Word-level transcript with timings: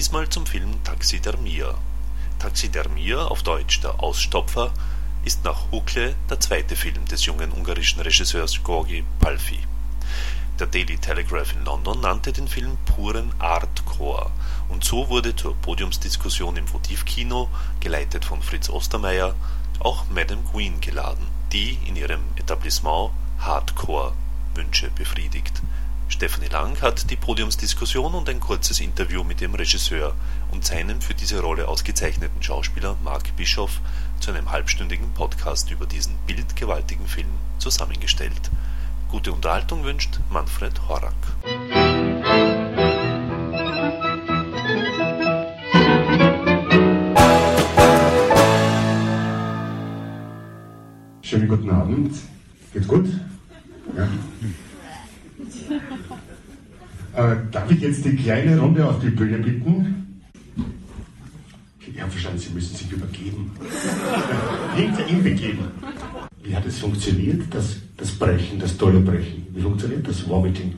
diesmal 0.00 0.26
zum 0.30 0.46
Film 0.46 0.82
Taxidermia. 0.82 1.74
Taxidermia, 2.38 3.22
auf 3.26 3.42
Deutsch 3.42 3.82
der 3.82 4.02
Ausstopfer, 4.02 4.72
ist 5.26 5.44
nach 5.44 5.70
Hukle 5.70 6.14
der 6.30 6.40
zweite 6.40 6.74
Film 6.74 7.04
des 7.04 7.26
jungen 7.26 7.52
ungarischen 7.52 8.00
Regisseurs 8.00 8.62
Gorgi 8.62 9.04
Palfi. 9.18 9.58
Der 10.58 10.68
Daily 10.68 10.96
Telegraph 10.96 11.52
in 11.52 11.66
London 11.66 12.00
nannte 12.00 12.32
den 12.32 12.48
Film 12.48 12.78
puren 12.86 13.30
Artcore 13.38 14.30
und 14.70 14.84
so 14.84 15.10
wurde 15.10 15.36
zur 15.36 15.54
Podiumsdiskussion 15.56 16.56
im 16.56 16.72
Votivkino, 16.72 17.50
geleitet 17.80 18.24
von 18.24 18.40
Fritz 18.40 18.70
Ostermeier, 18.70 19.34
auch 19.80 20.08
Madame 20.08 20.40
Queen 20.50 20.80
geladen, 20.80 21.26
die 21.52 21.76
in 21.84 21.96
ihrem 21.96 22.22
Etablissement 22.36 23.10
Hardcore-Wünsche 23.40 24.88
befriedigt. 24.92 25.60
Stefanie 26.10 26.48
Lang 26.48 26.82
hat 26.82 27.08
die 27.10 27.16
Podiumsdiskussion 27.16 28.14
und 28.14 28.28
ein 28.28 28.40
kurzes 28.40 28.80
Interview 28.80 29.22
mit 29.22 29.40
dem 29.40 29.54
Regisseur 29.54 30.14
und 30.50 30.64
seinem 30.64 31.00
für 31.00 31.14
diese 31.14 31.40
Rolle 31.40 31.68
ausgezeichneten 31.68 32.42
Schauspieler 32.42 32.96
Mark 33.04 33.34
Bischoff 33.36 33.80
zu 34.18 34.32
einem 34.32 34.50
halbstündigen 34.50 35.12
Podcast 35.14 35.70
über 35.70 35.86
diesen 35.86 36.14
bildgewaltigen 36.26 37.06
Film 37.06 37.28
zusammengestellt. 37.58 38.50
Gute 39.08 39.32
Unterhaltung 39.32 39.84
wünscht 39.84 40.18
Manfred 40.30 40.88
Horak. 40.88 41.14
Schönen 51.22 51.48
guten 51.48 51.70
Abend. 51.70 52.14
Geht's 52.72 52.88
gut? 52.88 53.08
Ja. 53.96 54.08
Äh, 57.14 57.36
darf 57.50 57.70
ich 57.70 57.80
jetzt 57.80 58.04
die 58.04 58.16
kleine 58.16 58.58
Runde 58.58 58.86
auf 58.88 59.00
die 59.00 59.10
Bühne 59.10 59.38
bitten? 59.38 60.22
Ich 61.80 62.00
habe 62.00 62.10
verstanden, 62.12 62.38
Sie 62.38 62.50
müssen 62.50 62.76
sich 62.76 62.90
übergeben. 62.92 63.50
Hinter 64.76 65.06
ihm 65.08 65.22
begeben. 65.22 65.64
Wie 66.42 66.54
hat 66.56 66.64
es 66.66 66.78
funktioniert, 66.78 67.42
das, 67.50 67.76
das 67.96 68.10
Brechen, 68.12 68.58
das 68.58 68.76
tolle 68.76 69.00
Brechen? 69.00 69.46
Wie 69.52 69.60
funktioniert 69.60 70.06
das 70.06 70.26
Vomiting? 70.26 70.74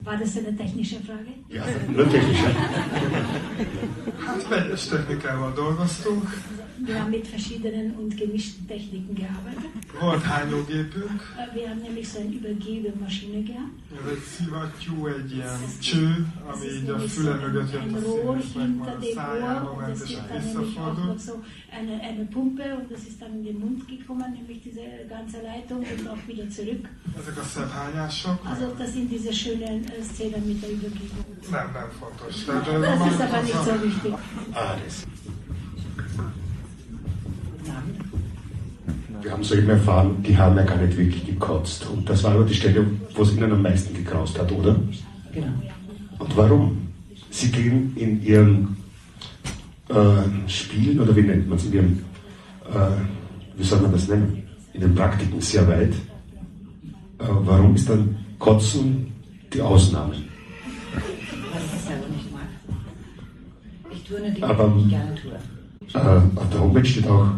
War 0.00 0.16
das 0.16 0.36
eine 0.36 0.56
technische 0.56 0.96
Frage? 0.96 1.32
Ja, 1.48 1.64
nur 1.94 2.10
technisch. 2.10 2.38
Ja? 2.42 2.50
Hát 4.26 4.48
vegyes 4.50 4.88
technikával 4.88 5.52
dolgoztunk, 5.54 6.28
Wir 6.86 6.98
haben 7.00 7.10
mit 7.10 7.26
verschiedenen 7.26 7.94
und 7.98 8.16
gemischten 8.16 8.66
Techniken 8.66 9.14
gearbeitet. 9.14 9.70
volt 10.00 10.22
hányógépünk, 10.22 11.20
Äh, 11.36 11.54
Wir 11.54 11.68
haben 11.68 11.82
nämlich 11.82 12.08
so 12.08 12.18
eine 12.20 12.32
Übergebemaschine 12.38 13.40
gehabt. 13.42 13.74
ez 14.00 14.06
egy 14.14 14.22
szivattyú, 14.34 15.06
egy 15.06 15.32
ilyen 15.34 15.58
cső, 15.80 16.26
ami 16.50 16.66
ist 16.66 16.76
így 16.82 16.88
a 16.88 16.98
füle 16.98 17.32
ein, 17.32 17.40
mögött 17.44 17.72
jött 17.72 17.82
ein 17.82 17.94
a 17.94 18.00
Rohr 18.00 18.38
színésznek, 18.40 18.62
hinter 18.64 18.94
majd 18.94 19.02
a 19.02 19.14
szájába 19.14 19.74
ment 19.80 20.00
és 20.04 20.16
visszafordult. 20.32 21.20
so 21.26 21.34
eine, 21.78 21.94
eine 22.10 22.24
Pumpe 22.34 22.64
und 22.78 22.86
das 22.92 23.02
ist 23.10 23.18
dann 23.22 23.32
in 23.38 23.42
den 23.48 23.58
Mund 23.64 23.80
gekommen, 23.92 24.30
nämlich 24.38 24.58
diese 24.66 24.84
ganze 25.14 25.36
Leitung 25.50 25.80
und 25.92 26.02
auch 26.12 26.22
wieder 26.30 26.46
zurück. 26.56 26.84
Ezek 27.18 27.36
a. 27.38 28.38
Also 28.52 28.64
das 28.80 28.90
sind 28.92 29.08
diese 29.16 29.32
schönen 29.42 29.78
äh, 29.84 30.02
Szenen 30.10 30.42
mit 30.50 30.58
der 30.62 30.70
Übergebung. 30.76 31.24
Nem, 31.54 31.68
nem 31.76 31.90
fontos. 32.00 32.34
Tehát 32.46 32.66
ez 32.68 32.74
a 32.74 32.96
Das 32.96 33.12
ist 33.12 33.20
aber 33.26 33.42
nicht 33.48 33.64
so 33.68 33.74
wichtig. 33.86 34.12
Alles. 34.52 34.94
Wir 39.22 39.32
haben 39.32 39.44
soeben 39.44 39.68
erfahren, 39.68 40.22
die 40.22 40.36
haben 40.36 40.56
ja 40.56 40.62
gar 40.64 40.78
nicht 40.78 40.96
wirklich 40.96 41.26
gekotzt. 41.26 41.86
Und 41.90 42.08
das 42.08 42.24
war 42.24 42.32
aber 42.32 42.44
die 42.44 42.54
Stelle, 42.54 42.86
wo 43.14 43.22
es 43.22 43.32
ihnen 43.36 43.52
am 43.52 43.62
meisten 43.62 43.94
gekraust 43.94 44.38
hat, 44.38 44.50
oder? 44.50 44.76
Genau. 45.32 45.46
Und 46.18 46.36
warum? 46.36 46.78
Sie 47.30 47.50
gehen 47.52 47.92
in 47.96 48.22
ihren 48.24 48.76
äh, 49.88 50.48
Spielen, 50.48 50.98
oder 51.00 51.14
wie 51.14 51.22
nennt 51.22 51.48
man 51.48 51.58
es, 51.58 51.66
in 51.66 51.72
ihren, 51.72 51.98
äh, 52.72 53.56
wie 53.56 53.62
soll 53.62 53.80
man 53.80 53.92
das 53.92 54.08
nennen, 54.08 54.42
in 54.72 54.80
den 54.80 54.94
Praktiken 54.94 55.40
sehr 55.40 55.66
weit. 55.68 55.92
Äh, 55.92 57.24
warum 57.28 57.74
ist 57.74 57.88
dann 57.88 58.16
Kotzen 58.38 59.12
die 59.52 59.60
Ausnahme? 59.60 60.14
Weil 60.14 61.62
ich 61.74 61.80
selber 61.86 62.06
nicht 62.08 62.32
mag. 62.32 62.42
Ich 63.92 64.02
tue 64.04 64.18
nur 64.20 64.30
Dinge, 64.30 64.46
Aber- 64.46 64.68
die 64.76 64.80
ich 64.84 64.88
gerne 64.88 65.14
tue. 65.14 65.32
Äh, 66.00 66.38
auf 66.38 66.50
der 66.50 66.60
Homepage 66.60 66.84
steht 66.86 67.06
auch 67.06 67.28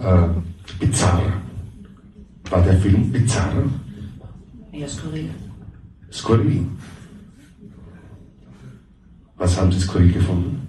äh, 0.00 0.28
bizarr. 0.78 1.22
War 2.50 2.62
der 2.62 2.76
Film 2.78 3.10
bizarr? 3.12 3.52
Eher 4.72 4.88
skurril. 4.88 5.30
Skurril. 6.10 6.66
Was 9.36 9.60
haben 9.60 9.70
Sie 9.72 9.80
skurril 9.80 10.12
gefunden? 10.12 10.68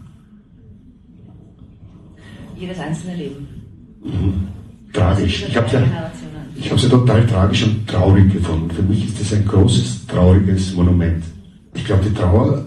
Jedes 2.55 2.79
einzelne 2.79 3.15
Leben. 3.15 3.47
Tragisch. 4.93 5.45
Ich 5.47 5.55
habe 5.55 5.67
ja, 5.71 6.11
ich 6.55 6.69
habe 6.69 6.79
sie 6.79 6.89
total 6.89 7.25
tragisch 7.25 7.63
und 7.63 7.87
traurig 7.87 8.33
gefunden. 8.33 8.69
Für 8.71 8.81
mich 8.81 9.05
ist 9.07 9.21
das 9.21 9.33
ein 9.33 9.45
großes, 9.45 10.07
trauriges 10.07 10.73
Monument. 10.73 11.23
Ich 11.73 11.85
glaube, 11.85 12.03
die 12.05 12.13
Trauer 12.13 12.65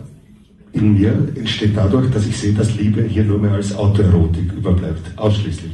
in 0.73 0.95
mir 0.95 1.13
entsteht 1.35 1.77
dadurch, 1.77 2.11
dass 2.11 2.27
ich 2.27 2.37
sehe, 2.37 2.55
dass 2.55 2.75
Liebe 2.75 3.03
hier 3.03 3.25
nur 3.25 3.39
mehr 3.39 3.53
als 3.53 3.75
Autoerotik 3.75 4.53
überbleibt. 4.53 5.19
Ausschließlich. 5.19 5.73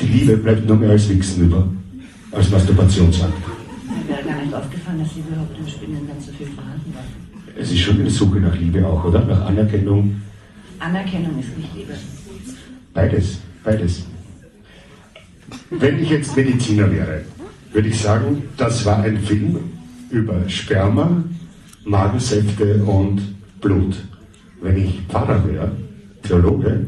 Die 0.00 0.06
Liebe 0.06 0.36
bleibt 0.36 0.66
nur 0.66 0.76
mehr 0.76 0.90
als 0.90 1.08
Wichsen 1.08 1.46
über. 1.46 1.66
Als 2.32 2.50
Masturbationsakt. 2.50 3.32
Mir 3.86 4.14
wäre 4.14 4.24
gar 4.24 4.42
nicht 4.42 4.54
aufgefallen, 4.54 4.98
dass 4.98 5.14
Liebe 5.14 5.28
überhaupt 5.28 5.58
im 5.58 5.66
Spinnen 5.66 6.06
dann 6.06 6.20
so 6.20 6.32
viel 6.32 6.46
vorhanden 6.48 6.92
war. 6.94 7.02
Es 7.58 7.70
ist 7.70 7.78
schon 7.78 8.00
eine 8.00 8.10
Suche 8.10 8.38
nach 8.40 8.54
Liebe 8.56 8.86
auch, 8.86 9.04
oder? 9.04 9.24
Nach 9.24 9.46
Anerkennung. 9.46 10.20
Anerkennung 10.78 11.38
ist 11.38 11.56
nicht 11.56 11.74
Liebe. 11.74 11.94
Beides, 12.92 13.38
beides. 13.64 14.04
Wenn 15.70 16.02
ich 16.02 16.10
jetzt 16.10 16.36
Mediziner 16.36 16.90
wäre, 16.90 17.22
würde 17.72 17.88
ich 17.88 18.00
sagen, 18.00 18.42
das 18.56 18.84
war 18.84 19.02
ein 19.02 19.18
Film 19.18 19.58
über 20.10 20.48
Sperma, 20.48 21.24
Magensäfte 21.84 22.82
und 22.84 23.20
Blut. 23.60 23.96
Wenn 24.60 24.76
ich 24.76 25.00
Pfarrer 25.08 25.46
wäre, 25.46 25.72
Theologe, 26.22 26.86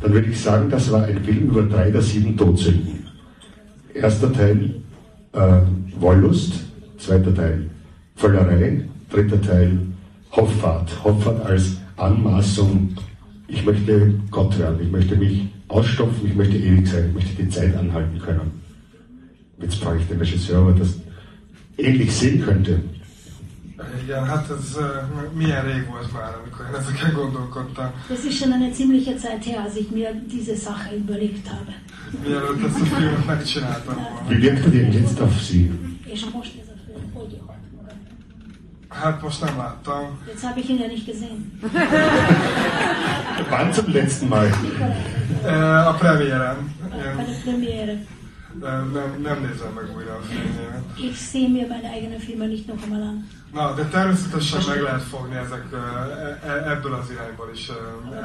dann 0.00 0.12
würde 0.12 0.28
ich 0.28 0.40
sagen, 0.40 0.70
das 0.70 0.90
war 0.90 1.04
ein 1.04 1.22
Film 1.24 1.48
über 1.48 1.62
drei 1.62 1.90
der 1.90 2.02
sieben 2.02 2.36
Todsünden. 2.36 3.06
Erster 3.94 4.32
Teil 4.32 4.74
äh, 5.32 5.58
Wollust, 5.98 6.52
zweiter 6.98 7.34
Teil 7.34 7.70
Völlerei, 8.16 8.84
dritter 9.10 9.40
Teil 9.40 9.78
Hoffart. 10.32 11.04
Hoffart 11.04 11.44
als 11.46 11.76
Anmaßung, 11.96 12.94
ich 13.48 13.64
möchte 13.64 14.14
Gott 14.30 14.58
werden, 14.58 14.78
ich 14.82 14.90
möchte 14.90 15.16
mich 15.16 15.42
ausstopfen, 15.68 16.28
ich 16.28 16.34
möchte 16.34 16.56
ewig 16.56 16.86
sein, 16.86 17.06
ich 17.08 17.14
möchte 17.14 17.42
die 17.42 17.48
Zeit 17.48 17.76
anhalten 17.76 18.18
können. 18.18 18.50
Jetzt 19.60 19.76
frage 19.76 20.00
ich 20.00 20.06
den 20.06 20.18
Regisseur, 20.18 20.68
ob 20.68 20.78
das 20.78 20.98
ähnlich 21.78 22.12
sehen 22.12 22.42
könnte. 22.42 22.80
Igen, 24.02 24.24
hát 24.26 24.50
ez 24.50 24.76
milyen 25.32 25.64
rég 25.64 25.86
volt 25.86 26.12
már, 26.12 26.34
amikor 26.42 26.66
én 26.66 26.74
ezeken 26.80 27.12
gondolkodtam. 27.12 27.90
Das 28.08 28.24
ist 28.24 28.38
schon 28.38 28.52
eine 28.52 28.70
ziemliche 28.72 29.16
Zeit 29.16 29.44
her, 29.44 29.58
als 29.60 29.76
ich 29.76 29.90
mir 29.90 30.10
diese 30.34 30.54
Sache 30.54 30.96
überlegt 30.96 31.48
habe. 31.48 31.72
Mielőtt 32.22 32.64
ezt 32.64 32.80
a 32.80 32.84
filmet 32.84 33.26
megcsináltam 33.26 33.94
volna. 33.94 34.28
Wie 34.28 34.38
wirkt 34.40 34.64
er 34.64 34.70
denn 34.70 34.92
jetzt 34.92 35.20
auf 35.20 35.40
Sie? 35.40 35.70
És 36.06 36.24
most 36.32 36.52
ez 36.60 36.68
a 36.68 36.78
film 36.86 37.12
hogy 37.12 37.40
hat 37.46 37.56
magam? 37.76 37.98
Hát 38.88 39.22
most 39.22 39.44
nem 39.44 39.56
láttam. 39.56 40.18
Jetzt 40.26 40.44
habe 40.44 40.60
ich 40.60 40.68
ihn 40.68 40.78
ja 40.78 40.86
nicht 40.86 41.06
gesehen. 41.06 41.60
Wann 43.50 43.72
zum 43.72 43.92
letzten 43.92 44.28
Mal? 44.28 44.48
A 45.86 45.92
premiéren. 45.92 46.56
Én 46.92 47.16
Bei 47.16 47.98
nem, 48.60 49.20
nem 49.22 49.40
nézem 49.40 49.72
meg 49.72 49.96
újra 49.96 50.14
a 50.14 50.20
filmjémet. 50.20 50.84
Ich 50.96 51.16
sehe 51.30 51.48
mir 51.48 51.68
meine 51.68 51.88
eigenen 51.90 52.18
Filme 52.18 52.46
nicht 52.46 52.66
noch 52.66 52.82
einmal 52.82 53.02
an. 53.02 53.28
Na, 53.52 53.72
de 53.74 53.84
természetesen 53.84 54.62
meg 54.68 54.80
lehet 54.80 55.02
fogni 55.02 55.36
ezek 55.36 55.64
uh, 55.72 55.80
e- 56.50 56.70
ebből 56.70 56.94
az 56.94 57.10
irányból 57.10 57.50
is. 57.54 57.68
Ez, 57.68 57.74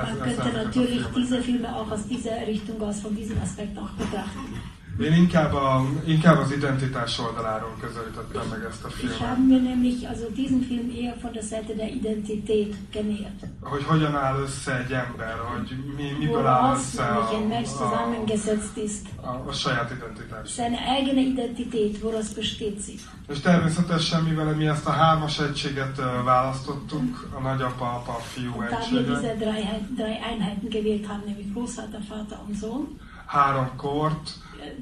man 0.07 0.21
könnte 0.21 0.51
natürlich 0.63 1.05
diese 1.15 1.41
Filme 1.41 1.67
auch 1.67 1.91
aus 1.91 2.03
dieser 2.07 2.45
Richtung, 2.45 2.81
aus 2.81 2.99
von 3.01 3.15
diesem 3.15 3.37
Aspekt 3.43 3.77
auch 3.77 3.91
betrachten. 3.97 4.78
Én 4.99 5.13
inkább, 5.13 5.53
a, 5.53 5.85
inkább 6.05 6.37
az 6.37 6.51
identitás 6.51 7.19
oldaláról 7.19 7.75
közelítettem 7.79 8.47
meg 8.49 8.63
ezt 8.69 8.83
a 8.83 8.87
Ich 8.87 8.97
filmet. 8.97 9.17
habe 9.17 9.41
mir 9.47 9.61
nämlich 9.61 10.09
also 10.09 10.25
diesen 10.35 10.61
Film 10.67 10.89
eher 10.99 11.15
von 11.21 11.31
der 11.31 11.43
Seite 11.43 11.73
der 11.73 11.87
Identität 11.87 12.75
genähert. 12.91 13.39
Hogy 13.61 13.83
hogyan 13.83 14.15
áll 14.15 14.39
össze 14.39 14.77
egy 14.77 14.91
ember, 14.91 15.35
hogy 15.51 15.75
mi, 15.97 16.15
miből 16.19 16.45
áll 16.45 16.75
össze 16.75 17.03
a, 17.03 17.29
ein 17.33 17.47
Mensch 17.47 17.71
zusammengesetzt 17.71 18.77
ist. 18.77 19.05
a, 19.21 19.49
a 19.49 19.51
saját 19.51 19.91
identitás. 19.91 20.51
Seine 20.53 20.77
eigene 20.95 21.21
Identität, 21.21 22.03
woraus 22.03 22.29
besteht 22.33 22.83
sie? 22.85 22.95
És 23.27 23.39
természetesen, 23.39 24.23
mivel 24.23 24.55
mi 24.55 24.67
ezt 24.67 24.85
a 24.87 24.91
hármas 24.91 25.39
egységet 25.39 25.95
választottuk, 26.23 27.29
a 27.37 27.39
nagyapa, 27.41 27.85
apa, 27.85 28.11
a 28.11 28.19
fiú 28.33 28.51
Und 28.57 28.69
da 28.69 28.77
wir 28.91 29.05
diese 29.05 29.31
egységet, 29.31 29.37
drei, 29.37 29.85
drei 29.95 30.19
Einheiten 30.31 30.69
gewählt 30.69 31.07
haben, 31.07 31.23
nämlich 31.25 31.53
Großvater, 31.53 32.01
Vater 32.09 32.39
und 32.47 32.55
Sohn, 32.57 32.99
három 33.25 33.69
kort, 33.75 34.29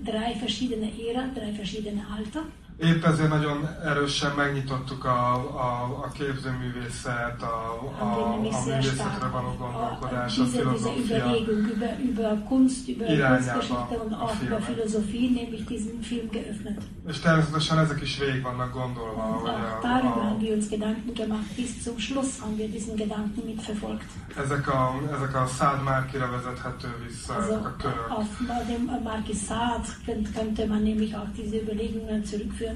drei 0.04 0.36
verschiedene 0.36 0.92
Ära, 1.10 1.28
drei 1.34 1.52
verschiedene 1.52 2.06
Alter, 2.16 2.44
Épp 2.80 3.04
ezért 3.04 3.30
nagyon 3.30 3.68
erősen 3.84 4.32
megnyitottuk 4.36 5.06
a, 5.06 5.34
a, 5.34 6.04
a 6.04 6.12
képzőművészet, 6.14 7.42
a, 7.42 7.80
a, 8.00 8.34
a 8.34 8.36
művészetre 8.42 9.28
való 9.32 9.52
äh, 9.52 9.58
gondolkodás, 9.58 10.38
a 10.38 10.44
diese, 10.44 10.58
diese 10.58 10.80
filozófia. 10.80 11.26
Über, 11.74 11.98
über 12.00 12.44
Kunst, 12.48 12.88
über 12.88 13.10
Irányába 13.10 13.88
und 14.04 14.12
a 14.14 14.24
auch 14.24 14.42
über. 14.42 14.60
Philosophie, 14.62 15.30
nämlich 15.30 15.66
diesen 15.66 16.02
Film 16.02 16.30
geöffnet. 16.30 16.82
És 17.08 17.20
természetesen 17.20 17.80
ezek 17.80 18.02
is 18.02 18.18
végig 18.18 18.42
vannak 18.42 18.74
gondolva, 18.74 19.22
hogy 19.22 19.50
a, 19.50 19.80
darüber 19.82 20.22
a, 20.22 20.28
haben 20.28 20.40
wir 20.40 20.54
uns 20.54 20.68
Gedanken 20.68 21.14
gemacht. 21.14 21.56
Bis 21.56 21.84
zum 21.84 21.98
Schluss 22.00 22.40
haben 22.42 22.58
wir 22.58 22.70
diesen 22.70 22.96
Gedanken 22.96 23.44
mitverfolgt. 23.46 24.06
ezek, 24.44 24.68
a, 24.68 24.94
ezek 25.16 25.36
a 25.36 25.46
szád 25.48 25.84
márkira 25.84 26.30
vezethető 26.30 26.88
vissza, 27.08 27.34
Also 27.36 27.52
ezek 27.54 27.66
a 27.66 27.76
körök. 27.78 28.10
auf 28.10 28.30
dem 28.68 29.00
Marquisat 29.04 29.86
könnte 30.06 30.30
könnte 30.40 30.66
man 30.68 30.84
nämlich 30.84 31.16
auch 31.16 31.30
diese 31.38 31.56
Überlegungen 31.62 32.24
zurückführen. 32.26 32.67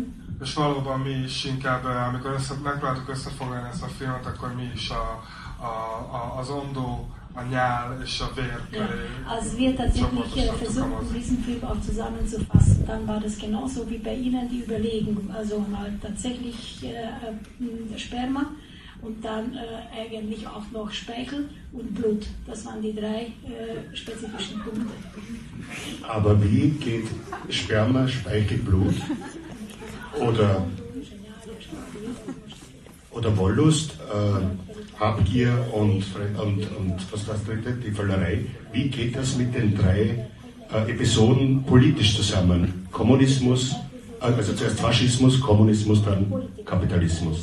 És 0.41 0.53
valóban 0.53 0.99
mi 0.99 1.09
is 1.09 1.45
inkább, 1.45 1.85
eh, 1.85 2.07
amikor 2.07 2.31
össze, 2.31 2.53
megpróbáltuk 2.63 3.09
összefoglalni 3.09 3.69
ezt 3.71 3.83
a 3.83 3.87
filmet, 3.87 4.25
akkor 4.25 4.55
mi 4.55 4.71
is 4.75 4.89
a, 4.89 5.23
a, 5.59 5.71
a, 6.15 6.37
az 6.39 6.49
ondó, 6.49 7.09
a 7.33 7.41
nyál 7.41 8.01
és 8.03 8.19
a 8.19 8.31
vér 8.35 8.59
Ja, 8.71 8.87
köré 8.87 9.09
als 9.25 9.53
wir 9.57 9.75
tatsächlich 9.75 10.35
äh, 10.37 10.87
mozit. 10.87 11.13
diesen 11.13 11.43
Film 11.43 11.63
auch 11.63 11.81
zusammenzufassen, 11.85 12.85
dann 12.85 13.07
war 13.07 13.19
das 13.19 13.37
genauso 13.37 13.89
wie 13.89 13.97
bei 13.97 14.15
Ihnen 14.15 14.49
die 14.49 14.63
Überlegung. 14.63 15.33
Also 15.37 15.65
mal 15.71 15.91
tatsächlich 16.01 16.83
äh, 16.83 17.97
Sperma 17.97 18.43
und 19.01 19.23
dann 19.23 19.53
äh, 19.53 19.99
eigentlich 20.01 20.47
auch 20.47 20.71
noch 20.71 20.91
Speichel 20.91 21.49
und 21.71 21.93
Blut. 21.95 22.25
Das 22.45 22.65
waren 22.65 22.81
die 22.81 22.93
drei 22.93 23.21
äh, 23.45 23.95
spezifischen 23.95 24.59
Punkte. 24.63 24.93
Aber 26.07 26.43
wie 26.43 26.69
geht 26.69 27.07
Sperma, 27.49 28.07
Speichel, 28.07 28.57
Blut 28.57 28.95
oder, 30.19 30.65
oder 33.11 33.37
Wollust, 33.37 33.91
äh, 33.91 34.99
Habgier 34.99 35.65
und, 35.71 36.03
und, 36.37 36.67
und 36.77 37.11
was 37.11 37.25
das 37.25 37.43
dritte, 37.43 37.73
die 37.73 37.91
Völlerei, 37.91 38.45
wie 38.71 38.89
geht 38.89 39.15
das 39.15 39.35
mit 39.35 39.53
den 39.55 39.75
drei 39.75 40.27
äh, 40.71 40.91
Episoden 40.91 41.63
politisch 41.63 42.15
zusammen? 42.15 42.87
Kommunismus, 42.91 43.75
also 44.21 44.53
zuerst 44.53 44.79
Faschismus, 44.79 45.39
Kommunismus, 45.39 46.01
dann 46.01 46.49
Kapitalismus. 46.65 47.37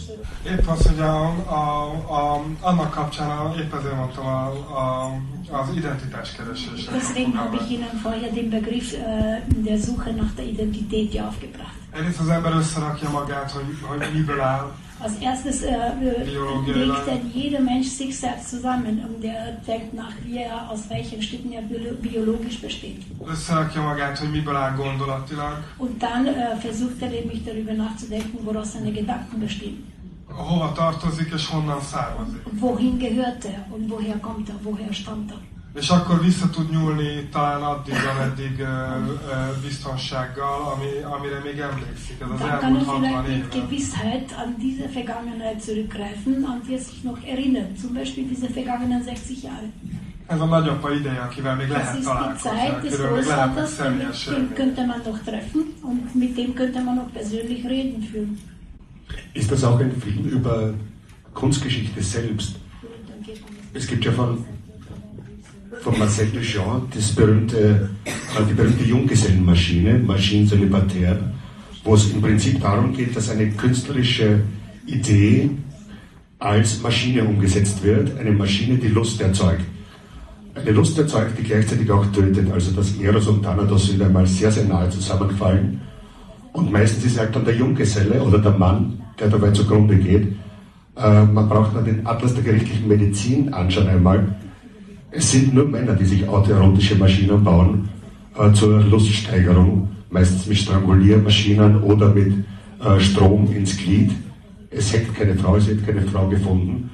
Épp 0.46 0.69
az, 0.69 0.86
hogy 0.86 1.00
a, 1.00 1.25
a, 1.46 1.90
a, 2.08 2.44
annak 2.60 2.90
kapcsán, 2.90 3.30
a, 3.30 3.54
épp 3.58 3.75
ezért 3.75 3.96
mondtam 3.96 4.26
a, 4.26 4.46
a, 4.78 5.12
az 5.50 5.69
identitáskeresés. 5.76 6.84
Deswegen 6.84 7.32
habe 7.32 7.56
ich 7.56 7.70
Ihnen 7.70 8.00
vorher 8.02 8.32
den 8.32 8.50
Begriff 8.50 8.92
äh, 8.92 9.42
der 9.64 9.78
Suche 9.78 10.12
nach 10.12 10.34
der 10.36 10.46
Identität 10.46 11.20
aufgebracht. 11.20 11.76
Egyrészt 11.90 12.20
az 12.20 12.28
ember 12.28 12.52
összerakja 12.52 13.10
magát, 13.10 13.50
hogy, 13.50 13.78
hogy 13.80 14.12
miből 14.14 14.40
áll, 14.40 14.72
Als 15.00 15.12
erstes 15.21 15.62
äh, 15.62 15.69
äh, 15.69 16.25
legt 16.25 16.89
ja. 16.89 17.05
dann 17.06 17.31
jeder 17.33 17.61
Mensch 17.61 17.87
sich 17.89 18.19
selbst 18.19 18.50
zusammen 18.50 18.95
und 19.06 19.23
der 19.23 19.53
denkt 19.67 19.95
nach, 19.95 20.12
wie 20.25 20.39
er 20.39 20.71
aus 20.71 20.89
welchen 20.91 21.23
Stücken 21.23 21.53
er 21.53 21.62
biolo- 21.62 21.97
biologisch 22.00 22.59
besteht. 22.61 23.03
összerakja 23.27 23.83
magát, 23.83 24.19
hogy 24.19 24.31
miből 24.31 24.56
áll 24.56 24.75
gondolatilag, 24.77 25.56
Und 25.79 26.03
dann 26.03 26.27
äh, 26.27 26.56
versucht 26.61 27.03
er 27.03 27.11
nämlich 27.11 27.45
darüber 27.45 27.75
nachzudenken, 27.75 28.39
woraus 28.45 28.73
seine 28.73 28.93
Gedanken 28.93 29.39
bestehen. 29.41 29.85
hova 30.49 30.73
tartozik 30.73 31.33
és 31.35 31.47
honnan 31.47 31.81
származik. 31.81 32.43
Wohin 32.61 32.99
gehört 32.99 33.45
er 33.45 33.67
und 33.71 33.89
woher 33.91 34.19
kommt 34.21 34.49
er, 34.49 34.55
woher 34.62 34.93
stammt 34.93 35.31
er. 35.31 35.39
És 35.75 35.88
akkor 35.88 36.20
vissza 36.20 36.50
tud 36.50 36.70
nyúlni 36.70 37.29
talán 37.32 37.62
addig, 37.62 37.94
ameddig 38.15 38.59
ö, 38.59 38.67
biztonsággal, 39.62 40.73
ami, 40.73 41.15
amire 41.15 41.41
még 41.44 41.59
emlékszik. 41.59 42.20
Ez 42.20 42.31
az 42.31 42.38
Dann 42.38 42.50
elmúlt 42.50 42.81
er 42.81 42.87
60 42.87 43.03
vielleicht 43.03 43.53
mit. 43.53 43.61
Gewissheit 43.61 44.35
an 44.43 44.55
diese 44.59 44.88
Vergangenheit 44.88 45.62
zurückgreifen, 45.62 46.44
an 46.44 46.61
die 46.67 46.75
er 46.75 46.81
sich 46.81 47.03
noch 47.03 47.20
erinnert. 47.32 47.79
Zum 47.81 47.93
Beispiel 47.94 48.25
diese 48.29 48.49
vergangenen 48.49 49.03
60 49.03 49.43
Jahre. 49.43 49.69
Ez 50.26 50.41
a 50.41 50.44
nagyapa 50.44 50.93
ideje, 50.93 51.20
akivel 51.20 51.56
még 51.56 51.69
Das 51.69 51.76
lehet 51.76 51.94
ist 51.94 52.05
die 52.05 52.12
találkozni, 52.12 52.76
akiről 52.76 53.14
még 53.14 53.26
lehetnek 53.26 53.67
személyes 53.67 54.29
könnte 54.55 54.85
man 54.87 55.00
noch 55.05 55.19
treffen 55.25 55.62
und 55.82 56.14
mit 56.14 56.37
dem 56.37 56.55
könnte 56.55 56.81
man 56.82 56.94
noch 56.94 57.12
persönlich 57.12 57.64
reden 57.64 58.03
führen. 58.11 58.38
Ist 59.32 59.50
das 59.50 59.62
auch 59.64 59.81
ein 59.81 59.93
Film 60.00 60.25
über 60.25 60.75
Kunstgeschichte 61.32 62.03
selbst? 62.03 62.56
Es 63.73 63.87
gibt 63.87 64.05
ja 64.05 64.12
von 64.12 64.44
Marcel 65.96 66.29
Duchamp 66.31 66.93
das 66.94 67.12
berühmte, 67.12 67.90
äh, 68.05 68.11
die 68.49 68.55
berühmte 68.55 68.85
Junggesellenmaschine, 68.85 69.99
Machine 69.99 70.46
Célibataire, 70.46 71.19
wo 71.85 71.94
es 71.94 72.11
im 72.11 72.20
Prinzip 72.20 72.61
darum 72.61 72.93
geht, 72.93 73.17
dass 73.17 73.31
eine 73.31 73.50
künstlerische 73.50 74.40
Idee 74.87 75.50
als 76.38 76.81
Maschine 76.82 77.25
umgesetzt 77.25 77.82
wird, 77.82 78.19
eine 78.19 78.32
Maschine, 78.32 78.79
die 78.79 78.88
Lust 78.88 79.20
erzeugt. 79.20 79.64
Eine 80.55 80.70
Lust 80.73 80.99
erzeugt, 80.99 81.38
die 81.38 81.44
gleichzeitig 81.44 81.90
auch 81.90 82.06
tötet, 82.12 82.50
also 82.52 82.73
dass 82.73 82.96
Eros 82.99 83.29
und 83.29 83.43
Thanatos 83.43 83.93
wieder 83.93 84.06
einmal 84.06 84.26
sehr, 84.26 84.50
sehr 84.50 84.64
nahe 84.64 84.90
zusammenfallen. 84.90 85.81
Und 86.52 86.73
meistens 86.73 87.05
ist 87.05 87.19
halt 87.19 87.35
dann 87.35 87.44
der 87.44 87.55
Junggeselle 87.55 88.20
oder 88.23 88.38
der 88.38 88.52
Mann, 88.52 89.00
der 89.20 89.29
dabei 89.29 89.50
zugrunde 89.52 89.96
geht. 89.96 90.32
Äh, 90.96 91.25
man 91.25 91.49
braucht 91.49 91.75
nur 91.75 91.82
den 91.82 92.06
Atlas 92.06 92.35
der 92.35 92.43
gerichtlichen 92.43 92.88
Medizin 92.88 93.52
anschauen 93.52 93.88
einmal. 93.88 94.35
Es 95.10 95.31
sind 95.31 95.55
nur 95.55 95.66
Männer, 95.66 95.94
die 95.94 96.05
sich 96.05 96.28
autoerotische 96.28 96.94
Maschinen 96.96 97.43
bauen 97.43 97.88
äh, 98.37 98.52
zur 98.52 98.81
Luststeigerung, 98.82 99.88
meistens 100.10 100.46
mit 100.46 100.58
Stranguliermaschinen 100.58 101.82
oder 101.82 102.12
mit 102.12 102.32
äh, 102.81 103.00
Strom 103.00 103.50
ins 103.52 103.76
Glied. 103.76 104.12
Es 104.70 104.93
hätte 104.93 105.10
keine 105.12 105.34
Frau, 105.34 105.56
es 105.56 105.66
hätte 105.66 105.82
keine 105.82 106.02
Frau 106.02 106.28
gefunden. 106.28 106.90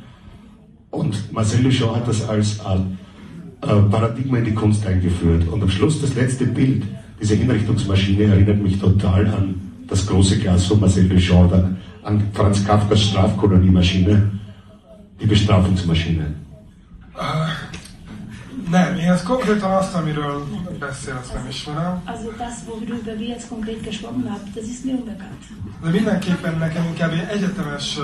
Und 0.90 1.32
Marcel 1.32 1.64
Duchamp 1.64 1.96
hat 1.96 2.08
das 2.08 2.28
als 2.28 2.60
äh, 2.60 3.66
äh, 3.66 3.82
Paradigma 3.90 4.38
in 4.38 4.44
die 4.44 4.54
Kunst 4.54 4.86
eingeführt. 4.86 5.48
Und 5.48 5.62
am 5.62 5.68
Schluss 5.68 6.00
das 6.00 6.14
letzte 6.14 6.46
Bild, 6.46 6.84
diese 7.20 7.34
Hinrichtungsmaschine, 7.34 8.24
erinnert 8.24 8.62
mich 8.62 8.78
total 8.78 9.26
an 9.26 9.54
das 9.88 10.06
große 10.06 10.38
Glas 10.38 10.66
von 10.66 10.78
Marcel 10.78 11.08
Duchamp, 11.08 11.52
an 12.04 12.22
Franz 12.32 12.64
Kafkas 12.64 13.02
Strafkoloniemaschine, 13.02 14.30
die 15.20 15.26
Bestrafungsmaschine. 15.26 16.26
Nem, 18.70 18.96
én 18.96 19.10
ezt 19.10 19.24
konkrétan 19.24 19.70
azt, 19.70 19.94
amiről 19.94 20.46
beszél, 20.78 21.16
azt 21.20 21.34
nem 21.34 21.46
ismerem. 21.48 22.02
Also 22.04 22.30
das, 22.30 22.54
worüber 22.68 23.16
wir 23.16 23.28
jetzt 23.28 23.48
konkret 23.48 23.80
gesprochen 23.82 24.28
haben, 24.28 24.52
das 24.54 24.64
ist 24.64 24.84
mir 24.84 24.94
unbekannt. 24.94 25.42
De 25.82 25.90
mindenképpen 25.90 26.58
nekem 26.58 26.84
inkább 26.84 27.12
ilyen 27.12 27.26
egyetemes 27.26 27.98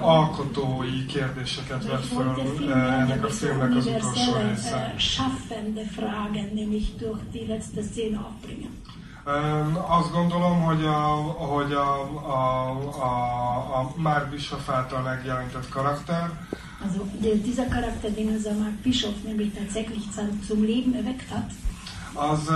alkotói 0.00 1.06
kérdéseket 1.06 1.86
vet 1.86 2.00
Ich 2.04 2.12
föl 2.12 2.34
vielmehr 2.34 3.00
ennek 3.00 3.24
a 3.24 3.28
filmnek 3.30 3.76
az 3.76 3.86
utolsó 3.86 4.32
része. 4.48 4.94
schaffende 4.96 5.82
Fragen, 5.96 6.48
nämlich 6.54 6.86
durch 6.98 7.20
die 7.32 7.46
letzte 7.46 7.82
Szene 7.94 8.18
aufbringen. 8.18 8.70
Azt 9.86 10.12
gondolom, 10.12 10.62
hogy 10.62 10.84
a, 10.84 11.00
hogy 11.36 11.72
a, 11.72 12.00
a, 12.26 12.70
a, 13.02 13.12
a 13.78 13.92
Mark 13.96 14.30
Bischoff 14.30 14.68
által 14.68 15.02
megjelentett 15.02 15.68
karakter, 15.68 16.30
Also 16.84 17.02
dieser 17.20 17.68
Charakter, 17.68 18.10
den 18.14 18.28
unser 18.28 18.54
Mark 18.54 18.82
Bischof 18.82 19.14
nämlich 19.24 19.52
tatsächlich 19.54 20.04
zum 20.46 20.62
Leben 20.64 20.94
erweckt 20.94 21.30
hat, 21.30 21.50
az, 22.18 22.48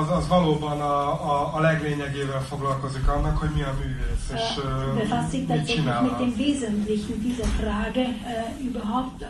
az, 0.00 0.10
az 0.10 0.28
valóban 0.28 0.80
a, 0.80 0.98
a, 1.32 1.54
a 1.54 1.60
leglényegével 1.60 2.42
foglalkozik 2.42 3.08
annak, 3.08 3.38
hogy 3.38 3.50
mi 3.54 3.62
a 3.62 3.74
művész, 3.80 4.26
és 4.34 4.62
ö, 4.64 4.94
befasst 4.94 5.30
sich 5.30 5.46
mit 5.48 5.56
tatsächlich 5.56 6.00
mit 6.02 6.18
dem 6.18 6.32
Wesentlichen 6.38 7.16
dieser 7.22 7.48
Frage 7.60 8.04
äh, 8.04 8.66
überhaupt, 8.68 9.22
äh, 9.22 9.26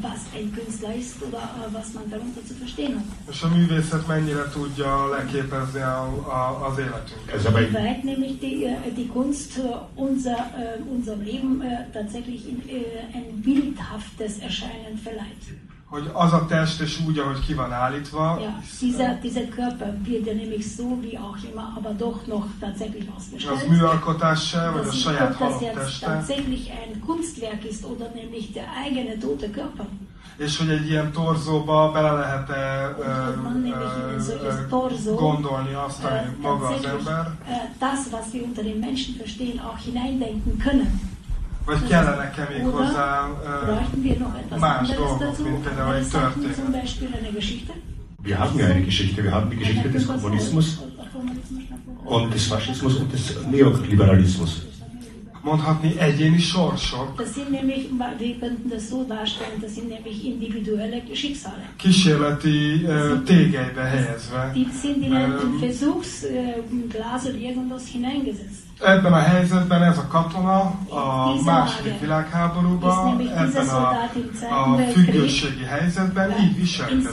was 0.00 0.20
ein 0.36 0.52
Künstler 0.56 0.94
ist 0.94 1.22
oder 1.22 1.38
äh, 1.38 1.74
was 1.78 1.92
man 1.94 2.10
darunter 2.10 2.42
zu 2.48 2.54
verstehen 2.54 2.94
hat. 2.96 3.04
És 3.30 3.42
a 3.42 3.48
művészet 3.48 4.06
mennyire 4.06 4.48
tudja 4.48 5.08
leképezni 5.08 5.80
a, 5.80 6.00
a, 6.40 6.66
az 6.66 6.78
életünket. 6.78 7.46
Aber 7.46 7.60
Wie 7.60 7.72
weit 7.72 8.04
nämlich 8.04 8.38
die, 8.38 8.76
die 8.96 9.08
Kunst 9.08 9.60
unser, 9.94 10.38
äh, 10.38 10.94
unserem 10.94 11.22
Leben 11.22 11.62
äh, 11.62 11.90
tatsächlich 11.92 12.48
in, 12.48 12.58
äh, 12.68 13.16
ein 13.16 13.42
bildhaftes 13.44 14.38
Erscheinen 14.38 14.98
verleiht. 15.02 15.42
Hogy 15.88 16.10
az 16.12 16.32
a 16.32 16.46
test 16.46 16.80
és 16.80 17.00
úgy, 17.06 17.18
ahogy 17.18 17.40
ki 17.40 17.54
van 17.54 17.72
állítva, 17.72 18.38
Ja, 18.40 18.58
dieser, 18.80 19.18
dieser 19.20 19.48
Körper 19.48 19.94
wird 20.04 20.26
ja 20.26 20.34
nämlich 20.34 20.66
so 20.76 20.98
wie 21.00 21.18
auch 21.18 21.44
immer, 21.50 21.72
aber 21.76 21.92
doch 21.96 22.26
noch 22.26 22.46
tatsächlich 22.60 23.08
az 23.08 23.14
ausgestellt. 23.16 23.68
műalkotása, 23.68 24.72
vagy 24.72 24.86
a 24.86 24.92
saját 24.92 25.34
halott 25.34 25.72
teste, 25.72 26.06
tatsächlich 26.06 26.70
ein 26.70 27.00
Kunstwerk 27.06 27.64
ist 27.64 27.84
oder 27.84 28.10
nämlich 28.14 28.52
der 28.52 28.66
eigene 28.84 29.16
tote 29.18 29.50
Körper. 29.50 29.86
és 30.36 30.58
hogy 30.58 30.68
egy 30.70 30.88
ilyen 30.88 31.12
torzóba 31.12 31.90
bele 31.92 32.44
solches 34.26 34.54
ö, 34.54 34.68
Torso 34.68 35.14
gondolni 35.14 35.74
azt, 35.74 36.04
ami 36.04 36.36
maga 36.42 36.66
az 36.66 36.84
ember, 36.84 37.36
das, 37.78 37.98
was 38.10 38.32
wir 38.32 38.42
unter 38.42 38.64
den 38.64 38.78
Menschen 38.78 39.14
verstehen, 39.16 39.58
auch 39.58 39.78
hineindenken 39.84 40.56
können. 40.58 41.05
Vagy 41.66 41.86
kellene-e 41.88 42.48
még 42.50 42.62
hozzá 42.64 43.28
ö, 43.44 43.64
Bräuchten 43.66 44.02
wir 44.02 44.18
noch 44.18 44.38
etwas 44.38 44.60
más 44.60 44.78
anderes 44.78 44.96
dolgok, 44.96 45.38
mint 45.44 45.62
például 45.62 45.94
egy 45.94 46.08
történet. 46.08 46.70
Beispiel 46.70 47.08
eine 47.18 47.30
Geschichte? 47.38 47.72
wir 48.22 48.36
haben 48.38 48.58
ja 48.58 48.66
eine 48.66 48.84
Geschichte. 48.84 49.22
Wir 49.22 49.30
haben 49.32 49.50
die 49.50 49.56
Geschichte 49.58 49.88
des 49.88 50.06
Kommunismus, 50.06 50.78
und 52.04 52.32
des 52.32 52.46
Faschismus 52.46 52.94
und 53.00 53.12
des 53.12 53.36
Neoliberalismus. 53.50 54.62
Mondhatni 55.42 55.94
egyéni 55.98 56.38
sorsok, 56.38 57.16
Das 57.18 57.34
sind 57.34 57.50
nämlich, 57.50 57.88
wir 58.18 58.34
könnten 58.40 58.68
das 58.70 58.88
so 58.90 59.04
darstellen, 59.04 59.60
das 59.60 59.74
sind 59.74 59.88
nämlich 59.88 60.24
individuelle 60.26 61.00
Schicksale. 61.14 61.62
kísérleti 61.76 62.84
ö, 62.86 63.22
tégelybe 63.24 63.82
helyezve. 63.84 64.50
Die 64.54 64.66
sind 64.82 65.04
in 65.04 65.12
ein. 65.12 65.32
Versuchsglas 65.60 67.26
oder 67.26 67.38
irgendwas 67.38 67.86
hineingesetzt. 67.86 68.65
Ebben 68.80 69.12
a 69.12 69.18
helyzetben 69.18 69.82
ez 69.82 69.98
a 69.98 70.06
katona 70.06 70.58
a 70.88 71.42
második 71.44 72.00
világháborúban, 72.00 73.20
ebben 73.20 73.68
a, 73.68 73.88
a 74.50 74.76
függőségi 74.92 75.64
helyzetben 75.64 76.30
így 76.40 76.56
viselkedik. 76.56 77.08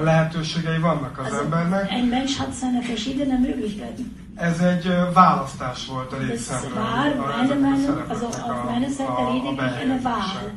Lehetőségei 0.03 0.79
vannak 0.79 1.19
az 1.19 1.33
embernek. 1.33 1.91
Ein 1.91 2.05
Mensch 2.05 2.39
hat 2.39 2.55
seine 2.61 2.81
verschiedene 2.81 3.39
Möglichkeiten. 3.39 4.24
Ez 4.37 4.59
egy 4.61 4.93
választás 5.13 5.87
volt 5.87 6.13
a 6.13 6.17
Részemről. 6.17 6.71
Das 6.75 6.85
war 6.85 7.37
meine 7.37 7.55
Meinung, 7.55 7.99
also 8.09 8.25
aus 8.27 8.65
meiner 8.71 8.91
Seite 8.91 9.23
lediglich 9.33 9.77
eine 9.83 10.01
Wahl, 10.03 10.51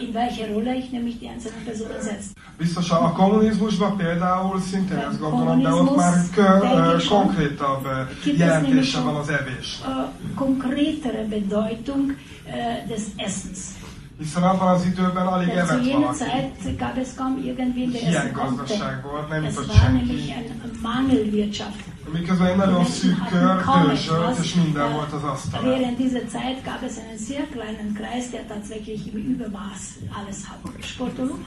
in 0.00 0.12
welcher 0.14 0.46
Rolle 0.52 0.74
ich 0.76 0.90
nämlich 0.90 1.18
die 1.18 1.28
einzelne 1.28 1.58
Person 1.64 1.90
ersetzt. 1.90 2.30
Biztos 2.58 2.90
a 2.90 3.12
kommunizmusban 3.12 3.96
például 3.96 4.60
szintén 4.60 4.98
ezt 4.98 5.20
gondolom, 5.20 5.60
de 5.62 5.72
ott 5.72 5.96
már 5.96 6.14
kö, 6.34 6.44
konkrétabb 7.08 7.86
jelentése 8.36 9.00
van 9.00 9.14
az 9.14 9.28
evésnek. 9.28 9.90
Konkrétere 10.34 11.24
Bedeutung 11.28 12.16
des 12.88 13.02
Essens. 13.16 13.58
Hiszen 14.18 14.42
abban 14.42 14.68
az 14.68 14.84
időben 14.84 15.26
alig 15.26 15.48
evett 15.48 15.90
valaki. 15.92 16.28
Ilyen 18.08 18.32
gazdaság 18.32 19.02
volt, 19.10 19.28
nem 19.28 19.44
jutott 19.44 19.72
senki. 19.72 19.82
Es 19.82 19.82
war 19.82 19.92
nämlich 19.92 20.34
eine 20.36 20.54
Mangelwirtschaft. 20.82 21.90
Miközben 22.12 22.56
nagyon 22.56 22.74
Menschen 22.74 22.92
szűk 22.94 23.26
kör 23.28 23.50
etwas. 23.58 24.38
és 24.42 24.54
minden 24.54 24.92
volt 24.92 25.12
az 25.12 25.22
asztalon. 25.24 25.70
Während 25.70 25.96
dieser 25.96 26.26
Zeit 26.28 26.64
gab 26.64 26.82
es 26.82 26.96
einen 26.98 27.18
sehr 27.18 27.44
kleinen 27.54 27.94
Kreis, 27.94 28.30
der 28.30 28.46
tatsächlich 28.46 29.06
im 29.14 29.20
Übermaß 29.32 29.82
alles 30.18 30.38
hatte. 30.48 30.82
Sportolog? 30.86 31.38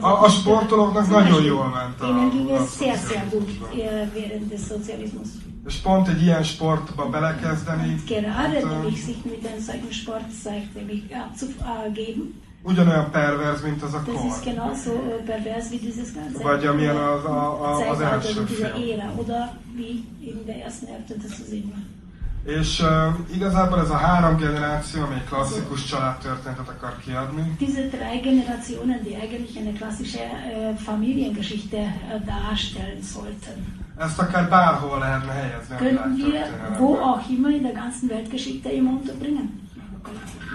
A- 0.00 0.24
a 0.24 0.28
sportolóknak 0.28 1.04
Zum 1.04 1.12
nagyon 1.12 1.28
Beispiel, 1.28 1.46
jól 1.46 1.64
ment 1.68 2.00
a- 2.00 2.06
Denen 2.06 2.30
ging 2.30 2.50
es 2.50 2.76
sehr, 2.78 2.96
sehr 3.08 3.24
gut 3.30 3.48
äh, 3.74 4.06
während 4.14 4.50
des 4.52 4.66
Sozialismus. 4.68 5.28
És 5.66 5.74
pont 5.76 6.08
egy 6.08 6.22
ilyen 6.22 6.42
sportba 6.42 7.04
belekezdeni, 7.08 7.94
Gerade 8.06 8.66
nämlich 8.66 9.04
sich 9.04 9.24
mit 9.24 9.46
einem 9.46 9.60
solchen 9.60 9.92
Sport 9.92 10.24
zeigt, 10.42 10.74
nämlich 10.74 11.02
abzugeben, 11.24 12.40
ugyanolyan 12.62 13.10
perverz, 13.10 13.62
mint 13.62 13.82
az 13.82 13.94
a 13.94 14.02
das 14.06 14.14
kor. 14.14 14.26
ist 14.26 14.44
genauso 14.44 14.90
äh, 14.90 15.24
pervers 15.24 15.70
wie 15.70 15.78
dieses 15.78 16.12
ganze 16.12 16.42
Vagy 16.42 16.66
amilyen 16.66 16.96
az, 16.96 17.24
a, 17.24 17.64
a, 17.64 17.70
az 17.70 17.78
Zeitalter, 17.78 18.14
első 18.14 18.44
film. 18.44 19.18
Oder 19.18 19.48
wie 19.76 20.04
in 20.20 20.44
der 20.46 20.64
ersten 20.64 20.88
Hälfte 20.88 21.14
das 21.14 21.36
zu 21.36 21.44
sehen 21.50 21.72
war. 21.72 21.82
És 22.44 22.80
uh, 22.80 23.34
igazából 23.34 23.78
ez 23.80 23.90
a 23.90 23.96
három 23.96 24.36
generáció, 24.36 25.02
ami 25.02 25.14
egy 25.14 25.24
klasszikus 25.24 25.84
családtörténetet 25.84 26.68
akar 26.68 26.96
kiadni, 27.04 27.56
Diese 27.58 27.82
drei 27.82 28.20
Generationen, 28.20 29.02
die 29.02 29.16
eigentlich 29.16 29.56
eine 29.58 29.72
klassische 29.72 30.22
äh, 30.22 30.74
Familiengeschichte 30.76 31.76
äh, 31.76 31.90
darstellen 32.24 33.02
sollten, 33.02 33.82
ezt 33.98 34.18
akár 34.18 34.48
bárhol 34.48 34.98
lehetne 34.98 35.32
helyezni 35.32 35.74
a 35.74 35.78
könnten 35.78 36.16
wir 36.16 36.46
wo 36.78 36.94
auch 36.94 37.30
immer 37.30 37.50
in 37.50 37.62
der 37.62 37.72
ganzen 37.72 38.08
Weltgeschichte 38.08 38.68
immer 38.68 38.90
unterbringen. 38.90 39.61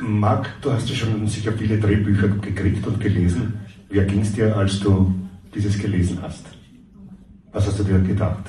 Marc, 0.02 0.48
du 0.62 0.72
hast 0.72 0.90
ja 0.90 0.96
schon 0.96 1.28
sicher 1.28 1.52
viele 1.54 1.78
Drehbücher 1.80 2.28
gekriegt 2.28 2.86
und 2.86 3.00
gelesen. 3.00 3.54
Wie 3.90 4.00
ging 4.02 4.22
es 4.22 4.34
dir, 4.34 4.56
als 4.56 4.80
du 4.80 5.14
dieses 5.56 5.78
gelesen 5.80 6.20
hast? 6.22 6.46
Was 7.52 7.66
hast 7.68 7.80
du 7.80 7.84
dir 7.84 8.00
gedacht? 8.00 8.44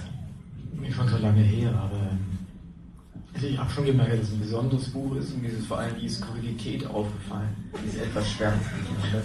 Schon 0.95 1.09
so 1.09 1.19
lange 1.19 1.43
her, 1.43 1.71
aber 1.71 2.09
also 3.35 3.47
ich 3.47 3.57
habe 3.59 3.71
schon 3.71 3.85
gemerkt, 3.85 4.13
dass 4.15 4.21
es 4.29 4.33
ein 4.35 4.41
besonderes 4.41 4.89
Buch 4.91 5.15
ist 5.17 5.33
und 5.33 5.43
mir 5.43 5.49
ist 5.49 5.67
vor 5.67 5.79
allem 5.79 5.93
die 6.01 6.09
Skurrilität 6.09 6.85
aufgefallen. 6.87 7.49
Die 7.85 7.89
ist 7.89 8.03
etwas 8.03 8.29
schwärzlich. 8.33 8.67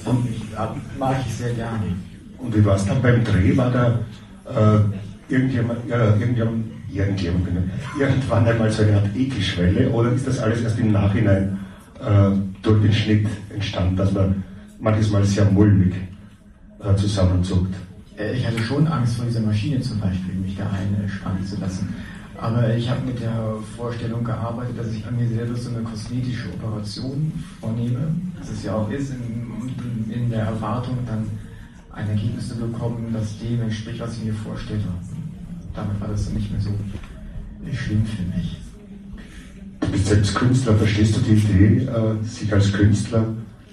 Und 0.05 0.27
das 0.27 0.35
ich, 0.51 0.57
ab- 0.57 0.77
mag 0.99 1.15
ich 1.25 1.33
sehr 1.33 1.53
gerne. 1.53 1.95
Und 2.37 2.55
wie 2.55 2.63
war 2.63 2.75
es 2.75 2.85
dann 2.85 3.01
beim 3.01 3.23
Dreh? 3.23 3.55
War 3.57 3.71
da 3.71 3.99
äh, 4.45 5.33
irgendjemand, 5.33 5.79
ja, 5.87 6.13
irgendjemand, 6.15 6.65
irgendjemand, 6.91 7.45
genau, 7.45 7.61
irgendwann 7.99 8.45
einmal 8.45 8.69
so 8.71 8.83
eine 8.83 8.97
Art 8.97 9.15
Ekelschwelle 9.15 9.89
oder 9.89 10.11
ist 10.11 10.27
das 10.27 10.39
alles 10.39 10.61
erst 10.61 10.77
im 10.77 10.91
Nachhinein 10.91 11.57
äh, 11.57 11.62
durch 12.61 12.81
den 12.81 12.93
Schnitt 12.93 13.27
entstanden, 13.49 13.95
dass 13.95 14.11
man 14.11 14.43
manches 14.79 15.11
Mal 15.11 15.23
sehr 15.23 15.45
mulmig 15.45 15.93
äh, 16.79 16.95
zusammenzuckt? 16.95 17.73
Äh, 18.17 18.35
Ich 18.35 18.45
hatte 18.45 18.59
schon 18.59 18.87
Angst 18.87 19.15
vor 19.15 19.25
dieser 19.25 19.41
Maschine 19.41 19.79
zum 19.81 19.99
Beispiel, 19.99 20.35
mich 20.35 20.57
da 20.57 20.69
einspannen 20.69 21.45
zu 21.45 21.59
lassen. 21.59 21.93
Aber 22.39 22.75
ich 22.75 22.89
habe 22.89 23.05
mit 23.05 23.21
der 23.21 23.55
Vorstellung 23.77 24.23
gearbeitet, 24.23 24.77
dass 24.77 24.91
ich 24.91 25.05
an 25.05 25.15
mir 25.15 25.27
selber 25.29 25.55
so 25.55 25.69
eine 25.69 25.83
kosmetische 25.83 26.49
Operation 26.49 27.31
vornehme, 27.61 28.15
dass 28.37 28.49
es 28.49 28.63
ja 28.63 28.75
auch 28.75 28.89
ist, 28.89 29.11
in, 29.11 30.11
in 30.11 30.29
der 30.29 30.45
Erwartung 30.45 30.97
dann 31.05 31.25
ein 31.91 32.09
Ergebnis 32.09 32.49
zu 32.49 32.55
bekommen, 32.57 33.13
das 33.13 33.37
dem 33.39 33.61
entspricht, 33.61 33.99
was 33.99 34.17
ich 34.17 34.25
mir 34.25 34.33
vorstelle. 34.33 34.81
Damit 35.73 36.01
war 36.01 36.07
das 36.07 36.25
dann 36.25 36.33
nicht 36.35 36.51
mehr 36.51 36.59
so 36.59 36.71
schlimm 37.71 38.05
für 38.05 38.23
mich. 38.35 38.57
Du 39.83 39.91
bist 39.91 40.05
selbst 40.07 40.35
Künstler, 40.35 40.75
verstehst 40.75 41.17
du 41.17 41.21
die 41.21 41.33
Idee, 41.33 41.85
äh, 41.85 42.23
sich 42.23 42.51
als 42.53 42.71
Künstler 42.71 43.25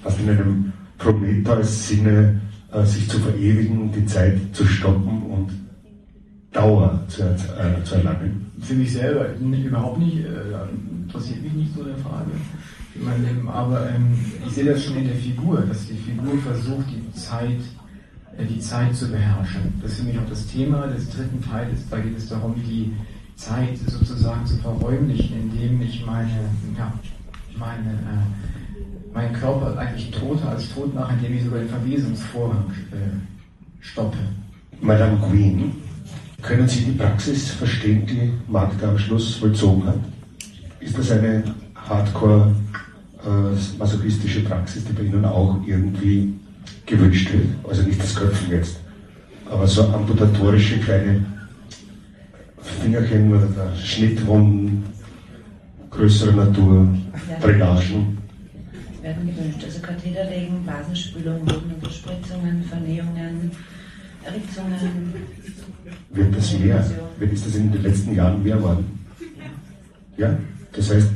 fast 0.02 0.18
in 0.20 0.30
einem 0.30 0.72
Prometheus-Sinne 0.98 2.40
äh, 2.72 2.84
sich 2.84 3.08
zu 3.08 3.18
verewigen, 3.20 3.92
die 3.92 4.04
Zeit 4.06 4.38
zu 4.52 4.66
stoppen 4.66 5.22
und 5.22 5.50
Dauer 6.52 7.00
zu, 7.08 7.22
äh, 7.22 7.84
zu 7.84 7.94
erlangen? 7.94 8.50
Für 8.60 8.74
mich 8.74 8.92
selber 8.92 9.26
überhaupt 9.38 9.98
nicht, 9.98 10.18
äh, 10.18 11.04
interessiert 11.04 11.42
mich 11.42 11.52
nicht 11.52 11.74
so 11.74 11.84
eine 11.84 11.96
Frage. 11.98 12.30
in 12.96 13.04
meinem 13.04 13.24
Leben, 13.24 13.48
aber 13.48 13.88
ähm, 13.90 14.18
ich 14.44 14.52
sehe 14.52 14.64
das 14.64 14.84
schon 14.84 14.96
in 14.96 15.04
der 15.04 15.14
Figur, 15.14 15.60
dass 15.60 15.86
die 15.86 15.94
Figur 15.94 16.36
versucht, 16.38 16.86
die 16.90 17.12
Zeit, 17.12 17.60
äh, 18.36 18.44
die 18.44 18.58
Zeit 18.58 18.96
zu 18.96 19.08
beherrschen. 19.08 19.60
Das 19.80 19.92
ist 19.92 20.00
für 20.00 20.06
mich 20.06 20.18
auch 20.18 20.28
das 20.28 20.46
Thema 20.48 20.88
des 20.88 21.08
dritten 21.08 21.40
Teils. 21.40 21.88
Da 21.88 22.00
geht 22.00 22.18
es 22.18 22.28
darum, 22.28 22.56
die 22.56 22.92
Zeit 23.40 23.78
sozusagen 23.86 24.44
zu 24.46 24.56
verräumlichen, 24.58 25.50
indem 25.50 25.80
ich 25.80 26.04
meine, 26.04 26.50
ja, 26.76 26.92
meine, 27.56 27.90
äh, 27.90 29.14
meinen 29.14 29.32
Körper 29.32 29.78
eigentlich 29.78 30.10
toter 30.10 30.50
als 30.50 30.72
tot 30.74 30.94
mache, 30.94 31.14
indem 31.14 31.36
ich 31.36 31.44
sogar 31.44 31.60
den 31.60 31.68
Verwesungsvorgang 31.68 32.70
äh, 32.92 33.80
stoppe. 33.80 34.18
Madame 34.82 35.16
Queen, 35.28 35.72
können 36.42 36.68
Sie 36.68 36.84
die 36.84 36.92
Praxis 36.92 37.50
verstehen, 37.50 38.06
die 38.06 38.32
Magda 38.46 38.90
am 38.90 38.98
Schluss 38.98 39.36
vollzogen 39.36 39.86
hat? 39.86 39.98
Ist 40.80 40.98
das 40.98 41.10
eine 41.10 41.42
hardcore 41.74 42.54
äh, 43.24 43.78
masochistische 43.78 44.40
Praxis, 44.40 44.84
die 44.84 44.92
bei 44.92 45.02
Ihnen 45.02 45.24
auch 45.24 45.56
irgendwie 45.66 46.34
gewünscht 46.84 47.32
wird? 47.32 47.48
Also 47.66 47.82
nicht 47.82 48.02
das 48.02 48.14
Köpfen 48.14 48.50
jetzt, 48.50 48.80
aber 49.50 49.66
so 49.66 49.88
amputatorische 49.88 50.78
kleine 50.78 51.24
Fingerchen 52.80 53.32
oder 53.32 53.46
der 53.46 53.76
Schnittwunden 53.76 54.84
größerer 55.90 56.32
Natur, 56.32 56.88
Drainagen. 57.40 58.18
werden 59.02 59.26
gewünscht. 59.26 59.64
Also 59.64 59.80
Katheter 59.80 60.24
legen, 60.30 60.62
Blasenspülung, 60.64 61.44
Bodenunterspritzungen, 61.44 62.64
Vernähungen, 62.64 63.50
Ritzungen. 64.26 65.14
Wird 66.10 66.36
das 66.36 66.58
mehr? 66.58 66.90
Wird 67.18 67.32
ist 67.32 67.46
das 67.46 67.54
in 67.56 67.72
den 67.72 67.82
letzten 67.82 68.14
Jahren 68.14 68.42
mehr 68.42 68.62
worden? 68.62 68.98
Ja, 70.16 70.36
das 70.72 70.90
heißt, 70.90 71.08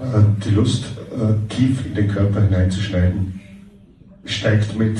äh, 0.00 0.22
die 0.44 0.50
Lust, 0.50 0.84
äh, 1.12 1.54
tief 1.54 1.86
in 1.86 1.94
den 1.94 2.08
Körper 2.08 2.42
hineinzuschneiden, 2.42 3.40
steigt 4.24 4.76
mit. 4.76 4.98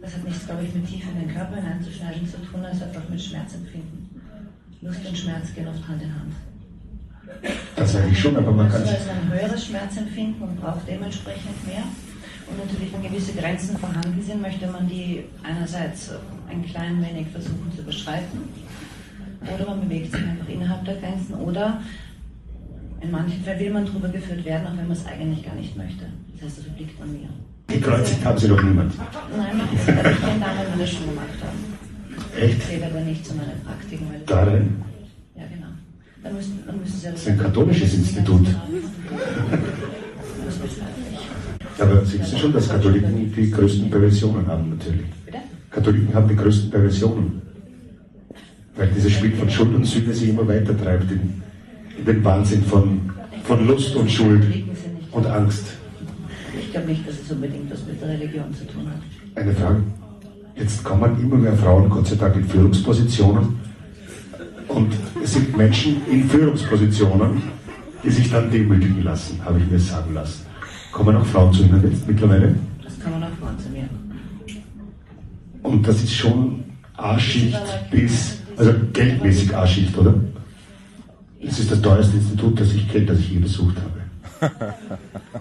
Das 0.00 0.14
hat 0.14 0.24
nichts, 0.24 0.46
glaube 0.46 0.64
ich, 0.64 0.74
mit 0.74 0.86
tief 0.86 1.04
in 1.12 1.26
den 1.26 1.34
Körper 1.34 1.56
hineinzuschneiden 1.56 2.26
zu 2.26 2.38
tun, 2.38 2.64
als 2.64 2.82
einfach 2.82 3.08
mit 3.08 3.20
Schmerzempfinden. 3.20 4.03
Lust 4.84 5.00
und 5.08 5.16
Schmerz 5.16 5.54
gehen 5.54 5.66
oft 5.66 5.88
Hand 5.88 6.02
in 6.02 6.14
Hand. 6.14 6.34
Das 7.74 7.96
eigentlich 7.96 8.20
schon, 8.20 8.36
aber 8.36 8.52
man 8.52 8.68
kann 8.68 8.82
Also 8.82 8.92
ein 8.92 9.32
höheres 9.32 9.64
Schmerzempfinden 9.64 10.42
und 10.42 10.60
braucht 10.60 10.86
dementsprechend 10.86 11.66
mehr. 11.66 11.84
Und 12.46 12.58
natürlich, 12.58 12.92
wenn 12.92 13.02
gewisse 13.02 13.32
Grenzen 13.32 13.78
vorhanden 13.78 14.22
sind, 14.22 14.42
möchte 14.42 14.66
man 14.66 14.86
die 14.86 15.24
einerseits 15.42 16.10
ein 16.50 16.62
klein 16.66 17.02
wenig 17.02 17.28
versuchen 17.28 17.72
zu 17.74 17.80
überschreiten. 17.80 18.40
Oder 19.54 19.66
man 19.66 19.80
bewegt 19.80 20.12
sich 20.12 20.22
einfach 20.22 20.48
innerhalb 20.48 20.84
der 20.84 20.96
Grenzen. 20.96 21.34
Oder 21.36 21.80
in 23.00 23.10
manchen 23.10 23.42
Fällen 23.42 23.60
will 23.60 23.72
man 23.72 23.86
drüber 23.86 24.08
geführt 24.08 24.44
werden, 24.44 24.66
auch 24.66 24.76
wenn 24.76 24.88
man 24.88 24.96
es 24.96 25.06
eigentlich 25.06 25.44
gar 25.46 25.54
nicht 25.54 25.74
möchte. 25.78 26.04
Das 26.34 26.44
heißt, 26.44 26.58
das 26.58 26.66
obliegt 26.66 27.00
an 27.00 27.10
mir. 27.10 27.28
Gekreuzigt 27.68 28.22
haben 28.22 28.38
Sie 28.38 28.48
noch 28.48 28.62
niemand. 28.62 28.92
Nein, 29.34 29.60
Sie 29.82 29.92
aber 29.92 30.10
ich 30.10 30.20
kenne 30.20 30.40
Damen, 30.40 30.78
das 30.78 30.90
schon 30.90 31.06
gemacht 31.06 31.40
haben. 31.40 31.83
Echt? 32.40 32.62
Zählt 32.62 32.82
aber 32.82 33.00
nicht 33.00 33.24
zu 33.24 33.34
meinen 33.34 33.60
Praktiken. 33.64 34.06
Weil 34.10 34.20
Da 34.26 34.42
rein? 34.44 34.82
Ja, 35.36 35.42
genau. 35.52 35.66
Dann 36.22 36.34
müssen, 36.34 36.62
dann 36.66 36.80
müssen 36.80 36.98
Sie 36.98 37.06
Das 37.06 37.20
ist 37.20 37.28
ein 37.28 37.38
katholisches 37.38 37.94
Institut. 37.94 38.46
Das. 38.46 38.54
Aber 41.78 42.04
Sie 42.04 42.20
wissen 42.20 42.38
schon, 42.38 42.52
dass 42.52 42.68
Katholiken 42.68 43.32
die 43.34 43.50
größten 43.50 43.90
Perversionen 43.90 44.46
haben, 44.46 44.70
natürlich. 44.70 45.06
Bitte? 45.26 45.38
Katholiken 45.70 46.14
haben 46.14 46.28
die 46.28 46.36
größten 46.36 46.70
Perversionen. 46.70 47.42
Weil 48.76 48.88
dieses 48.88 49.12
Spiel 49.12 49.32
von 49.32 49.50
Schuld 49.50 49.74
und 49.74 49.84
Sühne 49.84 50.12
sich 50.14 50.28
immer 50.28 50.46
weiter 50.46 50.76
treibt 50.76 51.10
in, 51.10 51.42
in 51.98 52.04
den 52.04 52.24
Wahnsinn 52.24 52.62
von, 52.64 53.12
von 53.44 53.66
Lust 53.66 53.94
und 53.96 54.10
Schuld 54.10 54.44
und 55.12 55.26
Angst. 55.26 55.64
Ich 56.58 56.70
glaube 56.70 56.88
nicht, 56.88 57.08
dass 57.08 57.20
es 57.20 57.30
unbedingt 57.30 57.70
was 57.70 57.84
mit 57.86 58.00
der 58.00 58.08
Religion 58.08 58.52
zu 58.54 58.64
tun 58.66 58.88
hat. 58.88 59.42
Eine 59.42 59.52
Frage. 59.54 59.82
Jetzt 60.56 60.84
kommen 60.84 61.20
immer 61.20 61.36
mehr 61.36 61.56
Frauen, 61.56 61.88
Gott 61.90 62.06
sei 62.06 62.14
Dank, 62.14 62.36
in 62.36 62.44
Führungspositionen. 62.44 63.58
Und 64.68 64.92
es 65.22 65.32
sind 65.32 65.56
Menschen 65.56 66.02
in 66.10 66.28
Führungspositionen, 66.28 67.42
die 68.04 68.10
sich 68.10 68.30
dann 68.30 68.50
demütigen 68.50 69.02
lassen, 69.02 69.40
habe 69.44 69.58
ich 69.58 69.70
mir 69.70 69.78
sagen 69.78 70.14
lassen. 70.14 70.46
Kommen 70.92 71.16
auch 71.16 71.26
Frauen 71.26 71.52
zu 71.52 71.64
Ihnen 71.64 71.82
jetzt 71.82 72.06
mittlerweile? 72.06 72.54
Das 72.82 73.00
kann 73.00 73.12
man 73.12 73.24
auch 73.24 73.36
Frauen 73.40 73.58
zu 73.58 73.68
mir. 73.70 73.88
Und 75.62 75.86
das 75.88 76.02
ist 76.02 76.14
schon 76.14 76.62
A-Schicht 76.96 77.58
bis, 77.90 78.38
also 78.56 78.72
geldmäßig 78.92 79.56
A-Schicht, 79.56 79.96
oder? 79.98 80.14
Das 81.42 81.58
ist 81.58 81.72
das 81.72 81.82
teuerste 81.82 82.16
Institut, 82.16 82.60
das 82.60 82.72
ich 82.72 82.88
kenne, 82.88 83.06
das 83.06 83.18
ich 83.18 83.30
je 83.30 83.38
besucht 83.38 83.76
habe. 83.76 84.54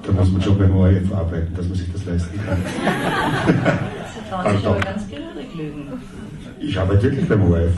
Da 0.06 0.12
muss 0.12 0.32
man 0.32 0.42
schon 0.42 0.58
beim 0.58 0.76
ORF 0.76 1.14
arbeiten, 1.14 1.54
dass 1.56 1.68
man 1.68 1.78
sich 1.78 1.92
das 1.94 2.04
leisten 2.04 2.40
kann. 2.46 2.58
Trauen 4.42 4.58
sich 4.58 4.68
aber 4.68 4.80
ganz 4.80 5.04
gehörig 5.10 5.50
lügen. 5.56 6.02
Ich 6.60 6.80
arbeite 6.80 7.04
wirklich 7.04 7.28
beim 7.30 7.42
ORF. 7.52 7.74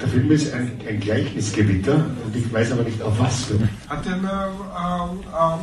Der 0.00 0.08
Film 0.08 0.30
ist 0.30 0.52
ein, 0.54 0.80
ein 0.88 0.98
Gleichnisgewitter 1.00 1.94
und 2.24 2.34
ich 2.34 2.52
weiß 2.52 2.72
aber 2.72 2.82
nicht 2.84 3.02
auf 3.02 3.18
was. 3.20 3.50
Hát 3.88 4.06
én 4.06 4.12
uh, 4.12 4.28
uh, 4.28 5.10
uh, 5.54 5.60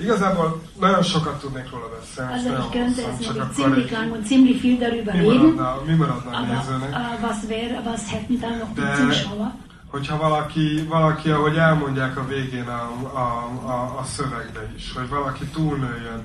igazából 0.00 0.60
nagyon 0.80 1.02
sokat 1.02 1.40
tudnék 1.40 1.70
róla 1.70 1.88
beszélni, 1.98 2.32
Also 2.32 2.48
ich 2.48 2.70
könnte 2.70 3.02
csak 3.20 3.36
noch 3.36 3.52
ziemlich 3.54 3.90
lang 3.92 4.12
und 4.12 4.26
ziemlich 4.26 4.60
viel 4.60 4.78
darüber 4.78 5.12
mi 5.12 5.18
reden. 5.18 5.54
maradna, 5.54 5.80
mi 5.86 5.94
maradna 5.94 6.30
a 6.30 6.36
Aber 6.36 6.48
nézőnek. 6.54 6.90
äh, 6.92 7.22
was 7.28 7.38
wäre, 7.48 7.82
was 7.84 8.02
hätten 8.12 8.40
dann 8.40 8.58
noch 8.58 8.72
die 8.74 8.94
Zuschauer? 9.00 9.50
Hogyha 9.90 10.16
valaki, 10.16 10.86
valaki, 10.88 11.30
ahogy 11.30 11.56
elmondják 11.56 12.16
a 12.16 12.26
végén 12.26 12.68
a, 12.68 12.82
a, 13.12 13.26
a, 13.74 13.98
a 14.00 14.04
szövegbe 14.04 14.72
is, 14.76 14.92
hogy 14.96 15.08
valaki 15.08 15.44
túlnőjön, 15.44 16.20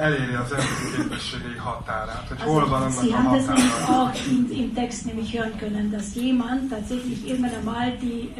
eléri 0.00 0.34
az 0.34 0.52
emberi 0.52 0.96
képességei 0.96 1.56
határát, 1.56 2.24
hogy 2.28 2.40
hol 2.40 2.68
van 2.68 2.82
annak 2.82 3.02
Sie 3.02 3.14
a 3.14 3.16
haben 3.16 3.38
das 3.38 3.46
nämlich 3.46 3.72
határa. 3.72 4.02
auch 4.02 4.28
im, 4.30 4.50
im 4.50 4.74
Text 4.74 5.04
nämlich 5.06 5.32
hören 5.36 5.56
können, 5.58 5.90
dass 5.90 6.14
jemand 6.14 6.70
tatsächlich 6.70 7.28
irgendwann 7.28 7.54
einmal 7.54 7.92
die, 8.00 8.32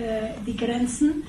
die 0.47 0.57
Grenzen 0.57 1.25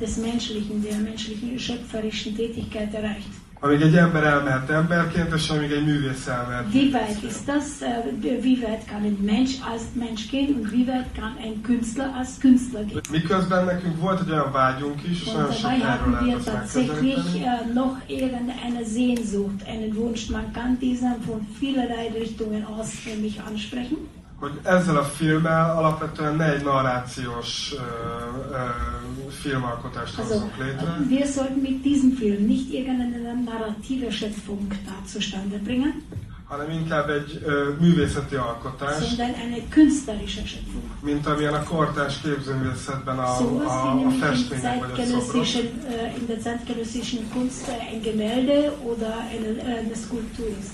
des 0.00 0.16
Menschlichen, 0.16 0.82
der 0.82 0.98
menschlichen 0.98 1.58
schöpferischen 1.58 2.36
Tätigkeit 2.36 2.94
erreicht. 2.94 3.41
Amíg 3.64 3.80
egy 3.80 3.96
ember 3.96 4.24
elmehet 4.24 4.70
emberként, 4.70 5.34
és 5.34 5.48
amíg 5.48 5.70
egy 5.70 5.84
művész 5.84 6.26
elmehet. 6.26 6.74
Wie 6.74 6.90
weit 6.92 7.22
ist 7.22 7.44
das? 7.46 7.64
Äh, 7.80 8.42
wie 8.42 8.58
weit 8.62 8.84
kann 8.84 9.02
ein 9.02 9.18
Mensch 9.20 9.54
als 9.72 9.82
Mensch 9.94 10.30
gehen 10.30 10.54
und 10.54 10.72
wie 10.72 10.86
weit 10.86 11.14
kann 11.14 11.36
ein 11.44 11.62
Künstler 11.62 12.10
als 12.18 12.38
Künstler 12.40 12.84
gehen? 12.84 13.00
Miközben 13.10 13.64
nekünk 13.64 14.00
volt 14.00 14.20
egy 14.20 14.30
olyan 14.30 14.52
vágyunk 14.52 15.02
is, 15.10 15.22
és 15.22 15.32
nagyon 15.32 15.52
sok 15.52 15.70
erről 15.70 16.12
wir 16.12 16.22
lehet 16.22 16.36
ezt 16.36 16.50
tatsächlich 16.52 17.34
äh, 17.34 17.72
noch 17.74 17.96
irgendeine 18.06 18.84
Sehnsucht, 18.94 19.60
einen 19.66 19.96
Wunsch. 19.96 20.30
Man 20.30 20.52
kann 20.52 20.78
diesen 20.78 21.16
von 21.26 21.46
vielerlei 21.60 22.08
Richtungen 22.18 22.64
aus 22.64 23.04
nämlich 23.04 23.40
ansprechen. 23.50 23.98
hogy 24.42 24.60
ezzel 24.62 24.96
a 24.96 25.02
filmmel 25.02 25.76
alapvetően 25.76 26.36
ne 26.36 26.52
egy 26.52 26.64
narrációs 26.64 27.72
ö, 27.72 27.76
ö, 28.52 28.56
filmalkotást 29.32 30.18
Also, 30.18 30.34
létre, 30.58 30.96
wir 31.08 31.26
sollten 31.26 31.60
mit 31.62 31.84
diesem 31.84 32.12
Film 32.16 32.46
nicht 32.46 32.72
irgendeine 32.72 33.34
narrative 33.44 34.12
Schöpfung 34.12 34.68
da 34.86 34.94
zustande 35.06 35.56
bringen, 35.58 36.02
hanem 36.48 36.70
inkább 36.70 37.08
egy 37.10 37.40
ö, 37.44 37.68
művészeti 37.80 38.34
alkotás, 38.34 39.04
sondern 39.06 39.34
eine 39.34 39.56
künstlerische 39.68 40.42
Schöpfung. 40.46 40.82
mint 41.02 41.26
amilyen 41.26 41.54
a 41.54 41.62
kortárs 41.62 42.20
képzőművészetben 42.20 43.18
a, 43.18 43.34
So 43.38 43.44
a, 43.44 43.94
wie 43.96 44.06
a 44.06 44.10
festmények 44.10 44.80
vagy 44.86 45.00
a 45.00 45.04
szobrok. 45.04 45.44
äh, 45.46 46.18
in 46.18 46.26
der 46.26 46.38
zeitgenössischen 46.40 47.30
Kunst 47.32 47.68
äh, 47.68 47.92
ein 47.94 48.02
Gemälde 48.02 48.72
oder 48.84 49.12
eine, 49.34 49.48
äh, 49.48 49.78
eine 49.78 49.94
Skulptur 50.04 50.46
ist. 50.60 50.70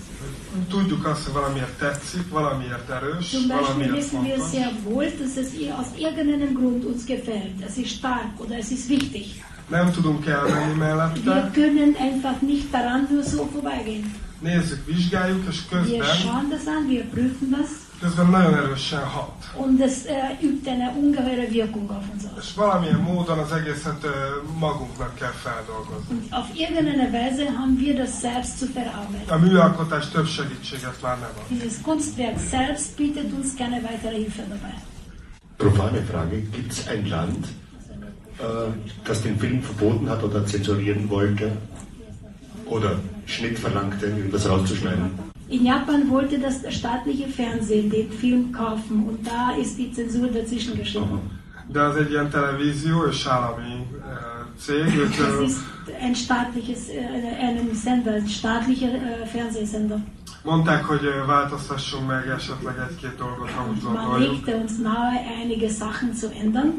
Tudjuk 0.69 1.07
azt, 1.07 1.25
hogy 1.25 1.33
valamiért 1.33 1.79
tetszik, 1.79 2.29
valamiért 2.29 2.91
erős, 2.91 3.29
Zum 3.29 3.47
Beispiel 3.47 3.61
valamiért 3.61 3.93
wissen 3.93 4.23
wir 4.23 4.39
sehr 4.53 4.71
wohl, 4.85 5.05
dass 5.19 5.37
es 5.37 5.49
aus 5.79 5.87
irgendeinem 5.99 6.53
Grund 6.53 6.85
uns 6.85 7.05
gefällt. 7.05 7.61
Es 7.69 7.77
ist 7.77 7.91
stark 7.91 8.41
oder 8.41 8.57
es 8.59 8.71
ist 8.71 8.89
wichtig. 8.89 9.27
nem 9.71 9.93
tudunk 9.93 10.27
elmenni 10.27 10.67
Wir 10.67 10.77
mellette, 10.77 11.51
können 11.55 11.97
einfach 11.97 12.41
nicht 12.41 12.73
daran 12.73 13.07
nur 13.11 13.23
so 13.23 13.49
vorbeigehen. 13.53 14.15
nézzük, 14.41 14.87
vizsgáljuk, 14.87 15.47
és 15.49 15.61
Wir 15.71 15.81
közben, 15.81 16.03
schauen 16.05 16.49
das 16.51 16.67
an, 16.67 16.89
wir 16.89 17.05
prüfen 17.05 17.51
das 17.51 17.71
közben 18.01 18.27
nagyon 18.27 18.55
erősen 18.55 19.05
hat. 19.05 19.39
und 19.57 19.81
es 19.81 20.05
äh, 20.05 20.43
übt 20.43 20.71
eine 20.71 20.93
ungeheure 21.01 21.49
Wirkung 21.51 21.91
auf 21.91 22.05
uns 22.13 22.23
aus. 22.25 22.45
És 22.45 22.55
valamilyen 22.55 23.01
módon 23.01 23.39
az 23.39 23.53
egészet 23.53 24.05
ö, 24.05 24.09
magunknak 24.59 25.15
kell 25.15 25.33
feldolgozni. 25.45 26.15
Und 26.15 26.27
auf 26.31 26.49
irgendeine 26.55 27.11
Weise 27.13 27.45
haben 27.59 27.77
wir 27.79 27.95
das 27.97 28.21
selbst 28.21 28.59
zu 28.59 28.67
verarbeiten. 28.75 29.35
A 29.35 29.39
műalkotás 29.39 30.09
több 30.09 30.27
segítséget 30.27 31.03
már 31.03 31.19
nem 31.19 31.31
ad. 31.37 31.45
Dieses 31.49 31.81
Kunstwerk 31.83 32.39
selbst 32.39 32.97
bietet 32.97 33.33
uns 33.33 33.55
keine 33.57 33.81
weitere 33.83 34.17
Hilfe 34.17 34.43
dabei. 34.49 34.75
Profane 35.57 36.01
Frage: 36.11 36.37
Gibt 36.51 36.71
es 36.73 36.87
ein 36.89 37.07
Land, 37.09 37.47
äh, 38.39 38.45
das 39.05 39.23
den 39.23 39.39
Film 39.39 39.63
verboten 39.63 40.09
hat 40.09 40.23
oder 40.23 40.47
zensurieren 40.47 41.09
wollte 41.09 41.57
oder 42.65 42.91
Schnitt 43.25 43.59
verlangte, 43.59 44.07
um 44.07 44.31
das 44.31 44.49
rauszuschneiden? 44.49 45.29
In 45.49 45.65
Japan 45.65 46.11
wollte 46.11 46.39
das 46.39 46.57
staatliche 46.75 47.27
Fernsehen 47.29 47.89
den 47.91 48.11
Film 48.11 48.53
kaufen 48.53 49.07
und 49.09 49.27
da 49.27 49.53
ist 49.63 49.79
die 49.79 49.91
Zensur 49.93 50.29
dazwischen 50.29 50.77
geschrieben. 50.77 51.21
Cég, 54.61 54.97
ők 54.97 55.17
Das 55.17 55.51
ist 55.51 55.61
ein 56.01 56.15
staatliches, 56.15 56.89
äh, 56.89 57.47
ein 57.47 57.75
Sender, 57.75 58.13
ein 58.15 58.29
staatlicher 58.29 58.93
äh, 58.93 59.27
Fernsehsender. 59.27 59.99
mondták, 60.43 60.85
hogy 60.85 61.01
változtassunk 61.27 62.07
meg 62.07 62.29
esetleg 62.29 62.75
egy-két 62.91 63.17
dolgot, 63.17 63.51
ha 63.51 63.67
úgy 63.71 63.83
Man 63.83 63.95
gondoljuk. 63.95 64.31
legte 64.33 64.55
uns 64.55 64.73
nahe, 64.83 65.21
einige 65.41 65.69
Sachen 65.69 66.15
zu 66.15 66.29
ändern 66.43 66.73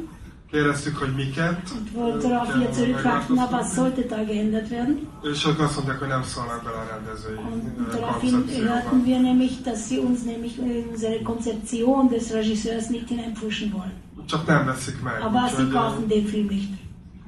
Kérdeztük, 0.52 0.96
hogy 0.98 1.16
miket, 1.16 1.62
und 1.78 1.90
wollten 1.94 2.30
darauf 2.30 2.56
wir 2.56 2.74
zurückfragten, 2.74 3.36
na, 3.36 3.48
was 3.52 3.74
sollte 3.74 4.02
da 4.02 4.24
geändert 4.26 4.70
werden? 4.70 5.08
és 5.24 5.46
ők 5.46 5.60
azt 5.60 5.76
mondták, 5.76 6.00
hogy 6.00 6.08
nem 6.08 6.24
szólnak 6.24 6.64
bele 6.64 6.76
a 6.76 6.86
rendezői 6.92 7.36
Und 7.36 7.64
ö, 7.88 7.92
daraufhin 7.92 8.32
koncepcióba. 8.32 8.70
hörten 8.72 9.04
wir 9.06 9.20
nämlich, 9.22 9.62
dass 9.64 9.88
sie 9.88 10.00
uns 10.00 10.20
nämlich 10.24 10.58
in 10.58 10.86
unsere 10.92 11.22
Konzeption 11.22 12.08
des 12.08 12.32
Regisseurs 12.32 12.88
nicht 12.90 13.08
hineinpushen 13.08 13.72
wollen. 13.72 13.94
Csak 14.26 14.46
nem 14.48 14.66
veszik 14.66 15.02
meg. 15.04 15.22
Aber 15.22 15.50
sie 15.58 15.70
kaufen 15.72 16.08
den 16.08 16.26
Film 16.28 16.48
nicht. 16.48 16.70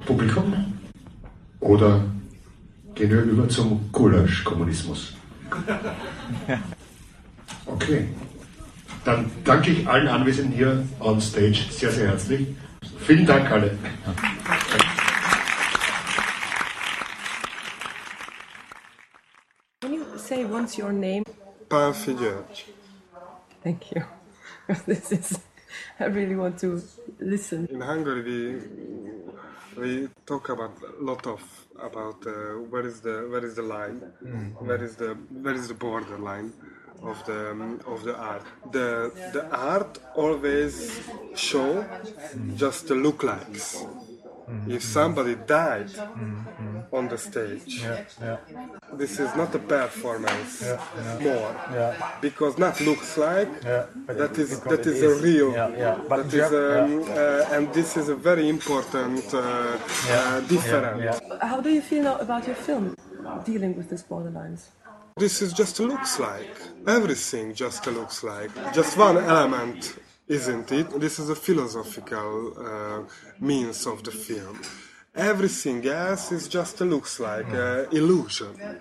Publikum? 0.04 0.54
Oder 1.58 2.00
gehen 2.94 3.10
wir 3.10 3.22
über 3.22 3.48
zum 3.48 3.80
Gulasch-Kommunismus? 3.92 5.12
Okay. 7.66 8.08
Dann 9.04 9.30
danke 9.44 9.70
ich 9.70 9.86
allen 9.88 10.08
Anwesenden 10.08 10.52
hier 10.52 10.82
on 10.98 11.20
stage 11.20 11.58
sehr, 11.70 11.90
sehr 11.92 12.08
herzlich. 12.08 12.46
Vielen 13.06 13.26
Dank 13.26 13.50
alle. 13.50 13.70
Can 19.80 19.92
you 19.94 20.04
say 20.16 20.44
once 20.44 20.78
your 20.78 20.92
name? 20.92 21.24
Pálfi 21.68 22.14
György. 22.14 22.72
Thank 23.64 23.92
you. 23.92 24.02
this 24.86 25.10
is, 25.12 25.38
I 25.98 26.04
really 26.04 26.36
want 26.36 26.58
to 26.60 26.80
listen. 27.18 27.66
In 27.70 27.80
Hungary, 27.80 28.22
we 28.22 28.60
we 29.76 30.08
talk 30.24 30.48
about 30.50 30.72
a 30.82 31.02
lot 31.02 31.26
of 31.26 31.40
about 31.82 32.24
uh, 32.26 32.32
where 32.70 32.86
is 32.86 33.00
the 33.00 33.26
where 33.30 33.44
is 33.44 33.54
the 33.56 33.62
line, 33.62 34.00
where 34.60 34.82
is 34.84 34.94
the 34.96 35.14
where 35.42 35.54
is 35.54 35.66
the 35.68 35.74
border 35.74 36.18
line 36.18 36.52
of 37.02 37.24
the 37.26 37.50
um, 37.50 37.80
of 37.86 38.04
the 38.04 38.16
art. 38.16 38.44
The 38.70 39.12
the 39.32 39.44
art 39.50 39.98
always 40.14 41.00
show 41.34 41.84
just 42.56 42.88
the 42.88 42.94
look 42.94 43.22
likes. 43.22 43.84
If 44.68 44.82
somebody 44.82 45.34
died 45.46 45.90
on 46.92 47.08
the 47.08 47.16
stage, 47.16 47.84
this 48.92 49.18
is 49.18 49.34
not 49.34 49.54
a 49.54 49.58
performance 49.58 50.62
more. 51.20 51.54
Because 52.20 52.58
not 52.58 52.80
looks 52.80 53.16
like 53.16 53.52
that 53.62 54.38
is 54.38 54.60
that 54.60 54.86
is 54.86 55.02
a 55.02 55.14
real 55.22 55.52
that 55.52 56.28
is 56.40 56.52
um, 56.52 57.02
uh, 57.08 57.54
and 57.54 57.72
this 57.72 57.96
is 57.96 58.08
a 58.08 58.16
very 58.16 58.48
important 58.48 59.24
uh, 59.32 59.40
uh, 59.40 60.40
difference. 60.40 61.20
How 61.40 61.60
do 61.60 61.70
you 61.70 61.80
feel 61.80 62.02
now 62.02 62.16
about 62.18 62.46
your 62.46 62.56
film 62.56 62.94
dealing 63.44 63.76
with 63.76 63.88
these 63.90 64.02
borderlines? 64.02 64.62
This 65.16 65.42
is 65.42 65.52
just 65.52 65.78
looks 65.80 66.18
like 66.18 66.56
everything 66.86 67.54
just 67.54 67.86
looks 67.86 68.24
like 68.24 68.50
just 68.72 68.96
one 68.96 69.18
element 69.18 69.96
isn't 70.26 70.72
it 70.72 70.88
this 71.00 71.18
is 71.18 71.28
a 71.28 71.34
philosophical 71.34 72.32
uh, 72.58 73.02
means 73.38 73.86
of 73.86 74.02
the 74.02 74.10
film 74.10 74.58
everything 75.14 75.86
else 75.86 76.32
is 76.32 76.48
just 76.48 76.80
looks 76.80 77.20
like 77.20 77.52
uh, 77.52 77.84
illusion. 77.92 78.80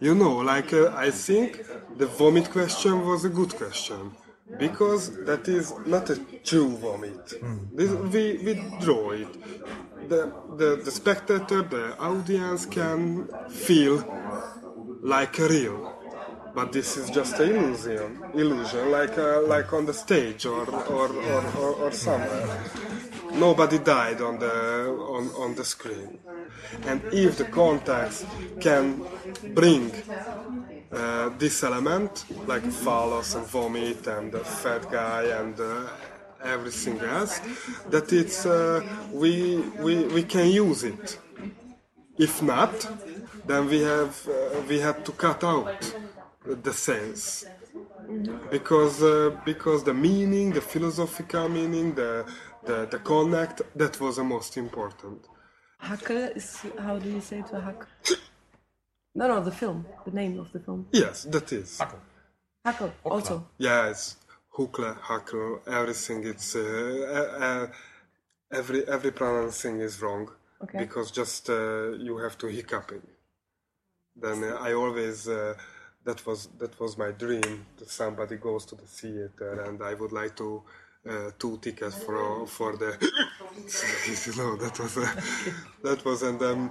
You 0.00 0.14
know, 0.14 0.36
like 0.36 0.72
uh, 0.72 0.92
I 0.94 1.10
think 1.10 1.64
the 1.96 2.06
vomit 2.06 2.50
question 2.50 3.06
was 3.06 3.24
a 3.24 3.30
good 3.30 3.54
question 3.56 4.12
because 4.58 5.24
that 5.24 5.48
is 5.48 5.72
not 5.86 6.10
a 6.10 6.16
true 6.44 6.76
vomit. 6.76 7.32
This, 7.72 7.90
we, 7.90 8.38
we 8.44 8.54
draw 8.80 9.12
it. 9.12 9.32
The, 10.08 10.32
the, 10.56 10.80
the 10.84 10.90
spectator, 10.90 11.62
the 11.62 11.98
audience 11.98 12.66
can 12.66 13.28
feel 13.48 14.04
like 15.02 15.38
real. 15.38 15.92
But 16.54 16.72
this 16.72 16.96
is 16.96 17.10
just 17.10 17.38
an 17.38 17.50
illusion, 17.50 18.22
illusion, 18.32 18.90
like 18.90 19.18
uh, 19.18 19.42
like 19.42 19.72
on 19.72 19.84
the 19.84 19.92
stage 19.92 20.46
or 20.46 20.64
or, 20.88 21.08
or, 21.12 21.42
or, 21.58 21.72
or 21.84 21.92
somewhere. 21.92 22.48
Nobody 23.34 23.78
died 23.78 24.22
on 24.22 24.38
the 24.38 24.88
on, 24.88 25.28
on 25.36 25.54
the 25.54 25.64
screen, 25.64 26.18
and 26.86 27.02
if 27.12 27.36
the 27.36 27.44
context 27.44 28.24
can 28.58 29.04
bring 29.54 29.92
uh, 30.92 31.28
this 31.38 31.62
element, 31.62 32.24
like 32.46 32.62
phallus 32.64 33.34
and 33.34 33.46
vomit 33.46 34.06
and 34.06 34.32
the 34.32 34.40
fat 34.40 34.90
guy 34.90 35.24
and 35.24 35.60
uh, 35.60 35.82
everything 36.42 36.98
else, 37.00 37.40
that 37.90 38.12
it's 38.12 38.46
uh, 38.46 38.80
we, 39.12 39.58
we 39.78 40.04
we 40.06 40.22
can 40.22 40.48
use 40.48 40.84
it. 40.84 41.18
If 42.18 42.42
not, 42.42 42.88
then 43.46 43.66
we 43.68 43.82
have 43.82 44.26
uh, 44.26 44.45
we 44.68 44.78
had 44.80 45.04
to 45.04 45.12
cut 45.12 45.42
out 45.44 45.94
the 46.44 46.72
sense 46.72 47.46
because 48.50 49.02
uh, 49.02 49.36
because 49.44 49.82
the 49.84 49.94
meaning, 49.94 50.52
the 50.52 50.60
philosophical 50.60 51.48
meaning, 51.48 51.94
the, 51.94 52.24
the 52.64 52.86
the 52.90 52.98
connect 52.98 53.62
that 53.74 54.00
was 54.00 54.16
the 54.16 54.24
most 54.24 54.56
important. 54.56 55.20
Hacke 55.82 56.36
is 56.36 56.62
how 56.78 56.98
do 56.98 57.08
you 57.10 57.20
say 57.20 57.42
to 57.50 57.60
hack? 57.60 57.86
No, 59.14 59.28
no, 59.28 59.42
the 59.42 59.50
film, 59.50 59.86
the 60.04 60.10
name 60.10 60.38
of 60.38 60.52
the 60.52 60.60
film. 60.60 60.86
Yes, 60.92 61.24
that 61.24 61.52
is. 61.52 61.80
Hackel, 62.64 62.92
also. 63.04 63.46
Yes, 63.58 64.16
Hukle, 64.56 64.98
Hakel, 65.00 65.60
everything. 65.66 66.24
It's 66.24 66.54
uh, 66.54 66.60
uh, 66.60 67.44
uh, 67.44 67.66
every 68.52 68.86
every 68.88 69.12
pronouncing 69.12 69.80
is 69.80 70.00
wrong 70.02 70.28
Okay. 70.62 70.78
because 70.78 71.10
just 71.10 71.50
uh, 71.50 71.90
you 72.06 72.18
have 72.18 72.36
to 72.38 72.46
hiccup 72.46 72.92
it. 72.92 73.02
Then 74.20 74.44
uh, 74.44 74.58
I 74.60 74.72
always 74.72 75.28
uh, 75.28 75.54
that 76.04 76.24
was 76.26 76.48
that 76.58 76.78
was 76.80 76.96
my 76.96 77.10
dream 77.10 77.66
that 77.78 77.90
somebody 77.90 78.36
goes 78.36 78.64
to 78.66 78.74
the 78.76 78.86
theater 78.86 79.60
and 79.66 79.82
I 79.82 79.94
would 79.94 80.12
like 80.12 80.36
to 80.36 80.62
uh, 81.08 81.30
two 81.38 81.58
tickets 81.58 82.02
for 82.04 82.46
for 82.46 82.76
the 82.76 82.90
you 84.26 84.36
know 84.38 84.56
that 84.56 84.78
was 84.78 84.96
a, 84.96 85.08
that 85.82 86.04
was 86.04 86.22
and 86.22 86.38
then 86.40 86.70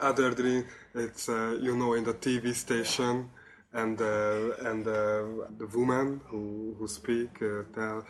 other 0.00 0.30
dream 0.34 0.64
it's 0.94 1.28
uh, 1.28 1.58
you 1.60 1.76
know 1.76 1.94
in 1.94 2.04
the 2.04 2.14
TV 2.14 2.54
station 2.54 3.30
and 3.72 4.00
uh, 4.00 4.68
and 4.70 4.86
uh, 4.86 4.92
the 5.58 5.66
woman 5.74 6.20
who 6.28 6.74
who 6.78 6.86
speak 6.86 7.42
uh, 7.42 7.62
tell 7.74 8.04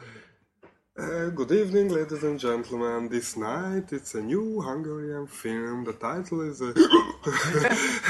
uh, 0.98 1.28
good 1.28 1.52
evening, 1.52 1.88
ladies 1.88 2.22
and 2.22 2.38
gentlemen. 2.38 3.08
This 3.08 3.36
night 3.36 3.92
it's 3.92 4.14
a 4.14 4.22
new 4.22 4.60
Hungarian 4.60 5.26
film. 5.26 5.84
The 5.84 5.92
title 5.92 6.40
is. 6.42 6.62
Uh, 6.62 6.72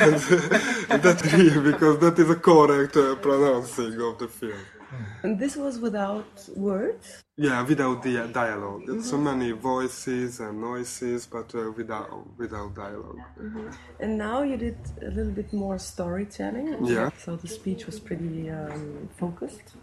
and, 0.01 0.15
and 0.91 1.03
that 1.03 1.33
really, 1.33 1.73
because 1.73 1.99
that 1.99 2.19
is 2.19 2.31
a 2.31 2.37
correct 2.37 2.97
uh, 2.97 3.17
pronouncing 3.17 4.01
of 4.01 4.19
the 4.19 4.29
film. 4.29 4.61
And 5.25 5.39
this 5.39 5.57
was 5.57 5.81
without 5.81 6.49
words? 6.55 7.25
Yeah, 7.37 7.61
without 7.63 8.03
the 8.03 8.29
dialogue. 8.33 8.85
It's 8.89 9.11
so 9.11 9.19
many 9.19 9.51
voices 9.51 10.41
and 10.41 10.61
noises, 10.61 11.27
but 11.27 11.53
uh, 11.55 11.73
without 11.73 12.39
without 12.39 12.75
dialogue. 12.75 13.19
And 13.99 14.17
now 14.17 14.43
you 14.43 14.57
did 14.57 14.79
a 15.03 15.11
little 15.11 15.33
bit 15.33 15.53
more 15.53 15.79
storytelling. 15.79 16.87
Yeah. 16.87 17.11
So 17.19 17.37
the 17.37 17.49
speech 17.49 17.85
was 17.87 17.99
pretty 17.99 18.49
um, 18.49 19.09
focused, 19.19 19.75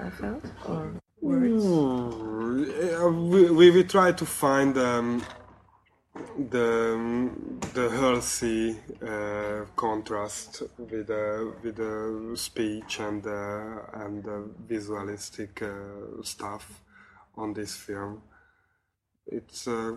I 0.00 0.10
felt, 0.10 0.44
or 0.68 1.01
words. 1.22 1.64
Hmm, 1.64 3.30
we, 3.30 3.50
we, 3.50 3.70
we 3.70 3.84
try 3.84 4.12
to 4.12 4.26
find 4.26 4.76
um, 4.78 5.22
the 6.50 7.30
the 7.74 7.88
healthy 7.90 8.76
uh, 9.02 9.64
contrast 9.76 10.62
with 10.78 11.06
the 11.06 11.54
with 11.62 11.76
the 11.76 12.36
speech 12.36 13.00
and 13.00 13.22
the 13.22 13.82
and 13.94 14.24
the 14.24 14.50
visualistic 14.66 15.62
uh, 15.62 16.22
stuff 16.22 16.80
on 17.36 17.54
this 17.54 17.74
film. 17.76 18.22
It's 19.26 19.66
a 19.66 19.96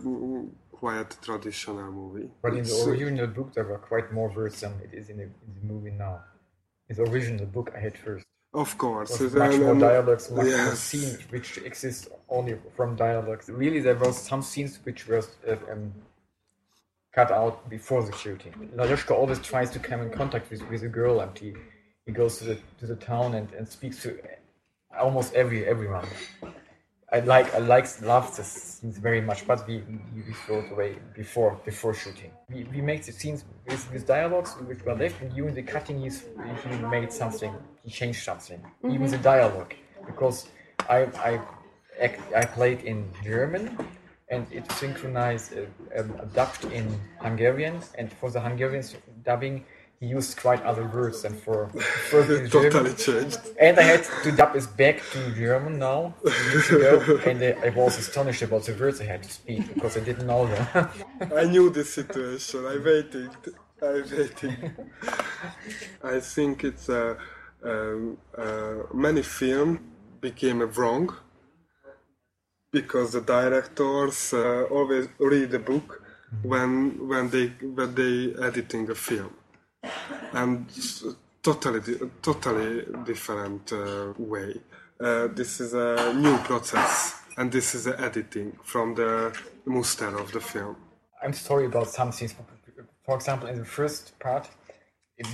quite 0.72 1.18
traditional 1.22 1.92
movie. 1.92 2.30
But 2.42 2.54
in 2.54 2.60
It's, 2.60 2.84
the 2.84 2.92
uh, 2.92 2.94
original 2.94 3.28
book, 3.28 3.54
there 3.54 3.64
were 3.64 3.80
quite 3.80 4.12
more 4.14 4.30
words 4.30 4.62
than 4.62 4.74
it 4.84 4.94
is 4.94 5.10
in 5.10 5.18
the, 5.18 5.24
in 5.24 5.52
the 5.60 5.74
movie 5.74 5.92
now. 5.92 6.22
In 6.90 6.96
the 6.96 7.04
original 7.04 7.46
book, 7.48 7.72
I 7.76 7.80
had 7.80 7.98
first. 7.98 8.26
Of 8.56 8.78
course, 8.78 9.20
was 9.20 9.34
much 9.36 9.58
more 9.60 9.76
dialogues, 9.76 10.32
much 10.32 10.48
more 10.48 10.76
scenes 10.76 11.20
which 11.30 11.58
exist 11.60 12.08
only 12.30 12.58
from 12.76 12.96
dialogues. 12.96 13.50
Really, 13.50 13.80
there 13.80 13.96
was 13.96 14.18
some 14.18 14.42
scenes 14.42 14.80
which 14.84 15.08
were 15.08 15.24
uh, 15.48 15.56
um, 15.72 15.94
cut 17.14 17.32
out 17.32 17.70
before 17.70 18.04
the 18.04 18.14
shooting. 18.14 18.54
Ladushka 18.76 19.12
always 19.12 19.40
tries 19.40 19.70
to 19.72 19.80
come 19.80 20.02
in 20.02 20.10
contact 20.10 20.50
with, 20.50 20.62
with 20.70 20.84
a 20.84 20.88
girl, 20.88 21.20
and 21.20 21.38
he, 21.38 21.54
he 22.06 22.12
goes 22.12 22.38
to 22.40 22.46
the 22.46 22.58
to 22.80 22.86
the 22.88 22.96
town 22.96 23.36
and, 23.36 23.52
and 23.54 23.68
speaks 23.68 24.02
to 24.04 24.18
almost 24.98 25.34
every 25.34 25.66
everyone. 25.66 26.08
I 27.12 27.20
like 27.20 27.54
I 27.54 27.60
like 27.60 27.86
love 28.02 28.36
the 28.36 28.44
scenes 28.44 28.98
very 28.98 29.22
much, 29.22 29.46
but 29.46 29.68
we, 29.68 29.84
we, 30.16 30.34
throw 30.46 30.60
it 30.60 30.72
away 30.72 30.98
before 31.16 31.60
before 31.64 31.94
shooting. 31.94 32.32
We, 32.50 32.64
we 32.64 32.82
make 32.82 33.06
the 33.06 33.12
scenes 33.12 33.46
with, 33.68 33.94
with 33.94 34.08
dialogues 34.08 34.54
which 34.68 34.84
were 34.84 34.96
left, 34.96 35.22
and 35.22 35.34
during 35.34 35.54
the 35.54 35.62
cutting 35.62 36.02
he's, 36.02 36.26
he 36.64 36.78
made 36.78 37.14
something, 37.14 37.54
he 37.84 37.92
changed 37.92 38.24
something, 38.24 38.60
even 38.84 39.08
the 39.08 39.20
dialogue, 39.20 39.76
because 40.08 40.48
I 40.90 41.04
I 41.30 41.42
act, 42.02 42.22
I 42.34 42.46
played 42.46 42.82
in 42.82 43.08
German, 43.24 43.78
and 44.30 44.48
it 44.52 44.70
synchronized 44.72 45.54
uh, 45.54 46.00
um, 46.00 46.12
dubbed 46.34 46.66
in 46.66 46.88
Hungarian, 47.22 47.82
and 48.00 48.12
for 48.12 48.32
the 48.32 48.42
Hungarian 48.42 48.84
dubbing. 49.24 49.64
He 50.00 50.08
used 50.08 50.38
quite 50.38 50.62
other 50.64 50.86
words 50.86 51.22
than 51.24 51.34
for, 51.34 51.70
the 51.74 52.48
German. 52.52 52.52
totally 52.52 52.94
changed. 52.94 53.40
And 53.60 53.80
I 53.80 53.84
had 53.84 54.04
to 54.24 54.32
dub 54.32 54.56
it 54.56 54.68
back 54.78 55.02
to 55.12 55.32
German 55.34 55.80
now, 55.80 56.14
ago, 56.70 57.20
and 57.26 57.42
uh, 57.42 57.54
I 57.64 57.70
was 57.70 57.98
astonished 57.98 58.42
about 58.42 58.64
the 58.66 58.74
words 58.74 59.00
I 59.02 59.06
had 59.06 59.24
to 59.24 59.32
speak 59.32 59.74
because 59.74 59.98
I 59.98 60.02
didn't 60.02 60.28
know 60.28 60.48
them. 60.48 60.90
I 61.36 61.46
knew 61.46 61.70
this 61.70 61.94
situation. 61.94 62.66
I 62.66 62.78
waited. 62.78 63.32
I 63.82 64.02
waited. 64.12 64.76
I 66.04 66.20
think 66.20 66.64
it's 66.64 66.90
uh, 66.90 67.16
um, 67.64 68.18
uh, 68.38 68.76
many 68.94 69.22
film 69.24 69.80
became 70.22 70.62
a 70.62 70.66
wrong 70.66 71.16
because 72.72 73.14
the 73.14 73.22
directors 73.22 74.34
uh, 74.34 74.64
always 74.70 75.08
read 75.20 75.52
the 75.52 75.60
book 75.60 76.02
when 76.44 77.08
when 77.08 77.30
they 77.30 77.48
when 77.78 77.96
they 77.96 78.34
editing 78.48 78.90
a 78.90 78.96
film, 78.96 79.34
and 80.34 80.68
totally 81.42 81.82
totally 82.22 82.86
different 83.06 83.72
uh, 83.72 84.14
way. 84.18 84.56
Uh, 85.00 85.28
this 85.28 85.60
is 85.60 85.74
a 85.74 86.14
new 86.14 86.38
process, 86.40 87.22
and 87.38 87.52
this 87.52 87.76
is 87.76 87.84
the 87.84 88.00
editing 88.00 88.58
from 88.64 88.96
the 88.96 89.36
muster 89.66 90.18
of 90.18 90.32
the 90.32 90.40
film. 90.40 90.76
I'm 91.22 91.34
sorry 91.34 91.66
about 91.66 91.90
some 91.90 92.12
things. 92.12 92.36
For 93.06 93.16
example, 93.16 93.50
in 93.50 93.60
the 93.60 93.66
first 93.66 94.18
part, 94.20 94.50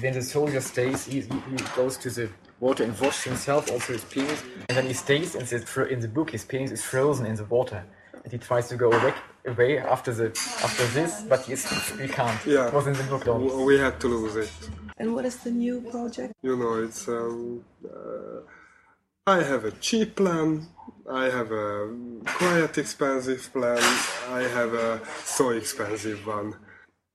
when 0.01 0.13
the 0.13 0.21
soldier 0.21 0.61
stays, 0.61 1.05
he, 1.05 1.21
he 1.21 1.57
goes 1.75 1.97
to 1.97 2.09
the 2.09 2.29
water 2.59 2.83
and 2.83 2.99
washes 2.99 3.23
himself, 3.23 3.71
also 3.71 3.93
his 3.93 4.03
penis, 4.05 4.43
and 4.69 4.77
then 4.77 4.85
he 4.85 4.93
stays. 4.93 5.35
And 5.35 5.51
in 5.89 5.99
the 5.99 6.07
book, 6.07 6.31
his 6.31 6.45
penis 6.45 6.71
is 6.71 6.83
frozen 6.83 7.25
in 7.25 7.35
the 7.35 7.45
water, 7.45 7.83
he 8.29 8.38
tries 8.38 8.67
to 8.69 8.75
go 8.75 8.91
away, 8.91 9.13
away 9.45 9.77
after 9.79 10.13
the 10.13 10.27
after 10.63 10.86
this, 10.88 11.21
but 11.27 11.41
he, 11.41 11.55
he 12.01 12.07
can't. 12.07 12.45
Yeah. 12.45 12.67
It 12.67 12.73
was 12.73 12.88
in 12.88 12.93
the 12.93 13.03
book. 13.03 13.25
We 13.65 13.79
had 13.79 13.99
to 14.01 14.07
lose 14.07 14.36
it. 14.36 14.51
And 14.97 15.15
what 15.15 15.25
is 15.25 15.38
the 15.38 15.51
new 15.51 15.81
project? 15.81 16.34
You 16.41 16.55
know, 16.57 16.84
it's. 16.84 17.07
Um, 17.07 17.63
uh, 17.86 18.41
I 19.27 19.43
have 19.43 19.65
a 19.65 19.71
cheap 19.71 20.15
plan. 20.15 20.67
I 21.10 21.25
have 21.25 21.51
a 21.51 21.95
quite 22.25 22.77
expensive 22.77 23.51
plan. 23.53 23.84
I 24.29 24.41
have 24.41 24.73
a 24.73 25.01
so 25.23 25.49
expensive 25.51 26.25
one. 26.25 26.55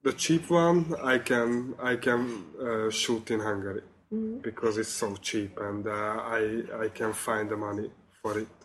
The 0.05 0.13
cheap 0.13 0.49
one 0.49 0.95
I 1.03 1.19
can 1.19 1.75
I 1.83 1.97
can 1.97 2.45
uh, 2.61 2.91
shoot 2.91 3.31
in 3.33 3.41
Hungary 3.41 3.83
because 4.41 4.79
it's 4.79 4.89
so 5.03 5.17
cheap 5.17 5.59
and 5.59 5.87
uh, 5.87 5.91
I 5.91 6.63
I 6.85 6.89
can 6.89 7.13
find 7.13 7.51
the 7.51 7.57
money 7.57 7.91
for 8.23 8.39
it. 8.39 8.56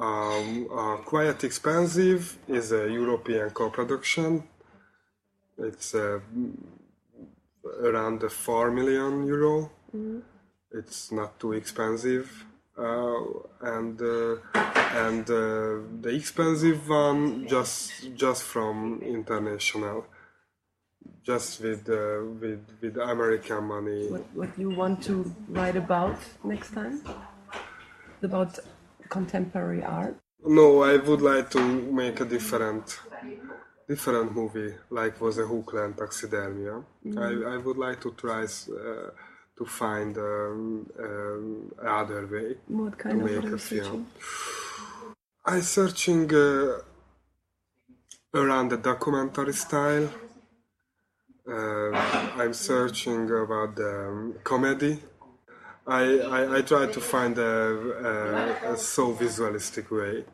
Um, 0.00 0.68
uh, 0.72 0.96
quite 1.04 1.44
expensive 1.44 2.38
is 2.48 2.72
a 2.72 2.90
European 2.90 3.50
co-production. 3.50 4.44
It's 5.58 5.94
uh, 5.94 6.20
around 7.82 8.20
the 8.20 8.30
4 8.30 8.70
million 8.70 9.26
euro. 9.26 9.70
It's 10.72 11.12
not 11.12 11.38
too 11.38 11.52
expensive. 11.52 12.46
uh, 12.80 13.22
and 13.60 14.00
uh, 14.00 14.36
and 14.94 15.28
uh, 15.30 15.80
the 16.00 16.10
expensive 16.14 16.88
one 16.88 17.46
just 17.46 18.14
just 18.14 18.42
from 18.42 19.00
international, 19.02 20.06
just 21.22 21.60
with 21.60 21.88
uh, 21.88 22.24
with 22.40 22.64
with 22.80 22.96
American 22.96 23.64
money. 23.64 24.08
What, 24.08 24.24
what 24.34 24.58
you 24.58 24.70
want 24.70 25.02
to 25.04 25.34
write 25.48 25.76
about 25.76 26.18
next 26.44 26.72
time? 26.72 27.02
About 28.22 28.58
contemporary 29.10 29.82
art? 29.82 30.16
No, 30.46 30.82
I 30.82 30.96
would 30.96 31.20
like 31.20 31.50
to 31.50 31.60
make 32.00 32.20
a 32.20 32.24
different 32.24 32.98
different 33.90 34.32
movie, 34.40 34.72
like 34.98 35.20
was 35.20 35.36
a 35.38 35.46
Hookland 35.52 35.96
Taxidermia. 35.96 36.76
I, 37.28 37.54
I 37.54 37.56
would 37.64 37.76
like 37.76 38.00
to 38.04 38.10
try 38.12 38.44
uh, 38.44 39.10
to 39.58 39.64
find 39.66 40.16
um, 40.16 40.86
um, 41.06 41.72
another 41.82 42.22
way 42.34 42.48
What 42.68 42.92
to 42.92 42.96
kind 43.04 43.20
of 43.20 43.30
make 43.30 43.52
a 43.52 43.58
film. 43.58 44.06
I'm 45.44 45.62
searching 45.62 46.32
uh, 46.32 46.78
around 48.40 48.66
the 48.70 48.76
documentary 48.76 49.52
style. 49.54 50.08
Uh, 51.54 51.90
I'm 52.40 52.54
searching 52.54 53.24
about 53.44 53.74
the 53.74 53.92
um, 54.08 54.34
comedy. 54.44 54.94
I, 55.86 56.18
I, 56.20 56.58
I 56.58 56.62
try 56.62 56.86
to 56.86 57.00
find 57.00 57.36
a, 57.38 58.60
a, 58.64 58.72
a 58.72 58.76
so 58.76 59.12
visualistic 59.12 59.90
way. 59.90 60.24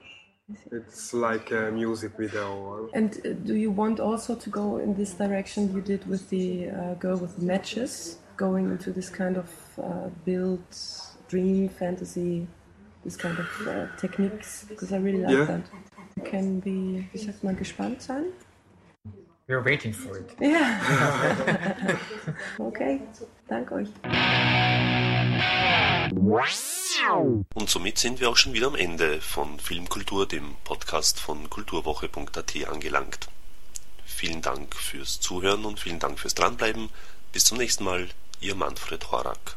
It's 0.71 1.13
like 1.13 1.51
a 1.51 1.71
music 1.73 2.13
video. 2.19 2.55
Or, 2.57 2.91
And 2.95 3.17
uh, 3.25 3.33
do 3.45 3.55
you 3.55 3.71
want 3.71 3.99
also 4.01 4.35
to 4.35 4.51
go 4.51 4.79
in 4.79 4.95
this 4.95 5.15
direction 5.15 5.75
you 5.75 5.81
did 5.81 6.07
with 6.09 6.29
the 6.31 6.71
uh, 6.71 6.95
girl 6.95 7.17
with 7.17 7.37
the 7.37 7.45
matches, 7.45 8.19
going 8.37 8.71
into 8.71 8.93
this 8.93 9.09
kind 9.09 9.37
of 9.37 9.49
uh, 9.83 10.09
build, 10.25 10.63
dream, 11.29 11.69
fantasy, 11.69 12.47
this 13.05 13.17
kind 13.17 13.39
of 13.39 13.67
uh, 13.67 13.87
techniques? 13.97 14.65
Because 14.69 14.93
I 14.93 14.99
really 14.99 15.23
like 15.23 15.33
Yeah. 15.33 15.45
that. 15.47 15.63
You 16.17 16.23
can 16.23 16.61
be, 16.61 17.07
wie 17.13 17.19
sagt 17.19 17.43
man, 17.45 17.57
gespannt 17.57 18.01
sein? 18.03 18.27
We're 19.49 19.63
waiting 19.63 19.93
for 19.93 20.17
it. 20.19 20.35
Ja. 20.41 20.79
okay, 22.59 23.01
danke 23.49 23.75
euch. 23.75 23.89
Und 27.55 27.71
somit 27.71 27.99
sind 27.99 28.21
wir 28.21 28.31
auch 28.31 28.37
schon 28.37 28.53
wieder 28.53 28.69
am 28.69 28.75
Ende 28.75 29.21
von 29.21 29.59
Filmkultur, 29.59 30.27
dem 30.27 30.55
Podcast 30.65 31.21
von 31.21 31.51
kulturwoche.at 31.51 32.69
angelangt. 32.69 33.29
Vielen 34.05 34.41
Dank 34.41 34.75
fürs 34.75 35.21
Zuhören 35.21 35.65
und 35.65 35.81
vielen 35.81 35.99
Dank 35.99 36.19
fürs 36.19 36.35
Dranbleiben. 36.35 36.91
Bis 37.33 37.45
zum 37.45 37.59
nächsten 37.59 37.85
Mal, 37.85 38.09
Ihr 38.41 38.55
Manfred 38.55 39.11
Horak. 39.11 39.57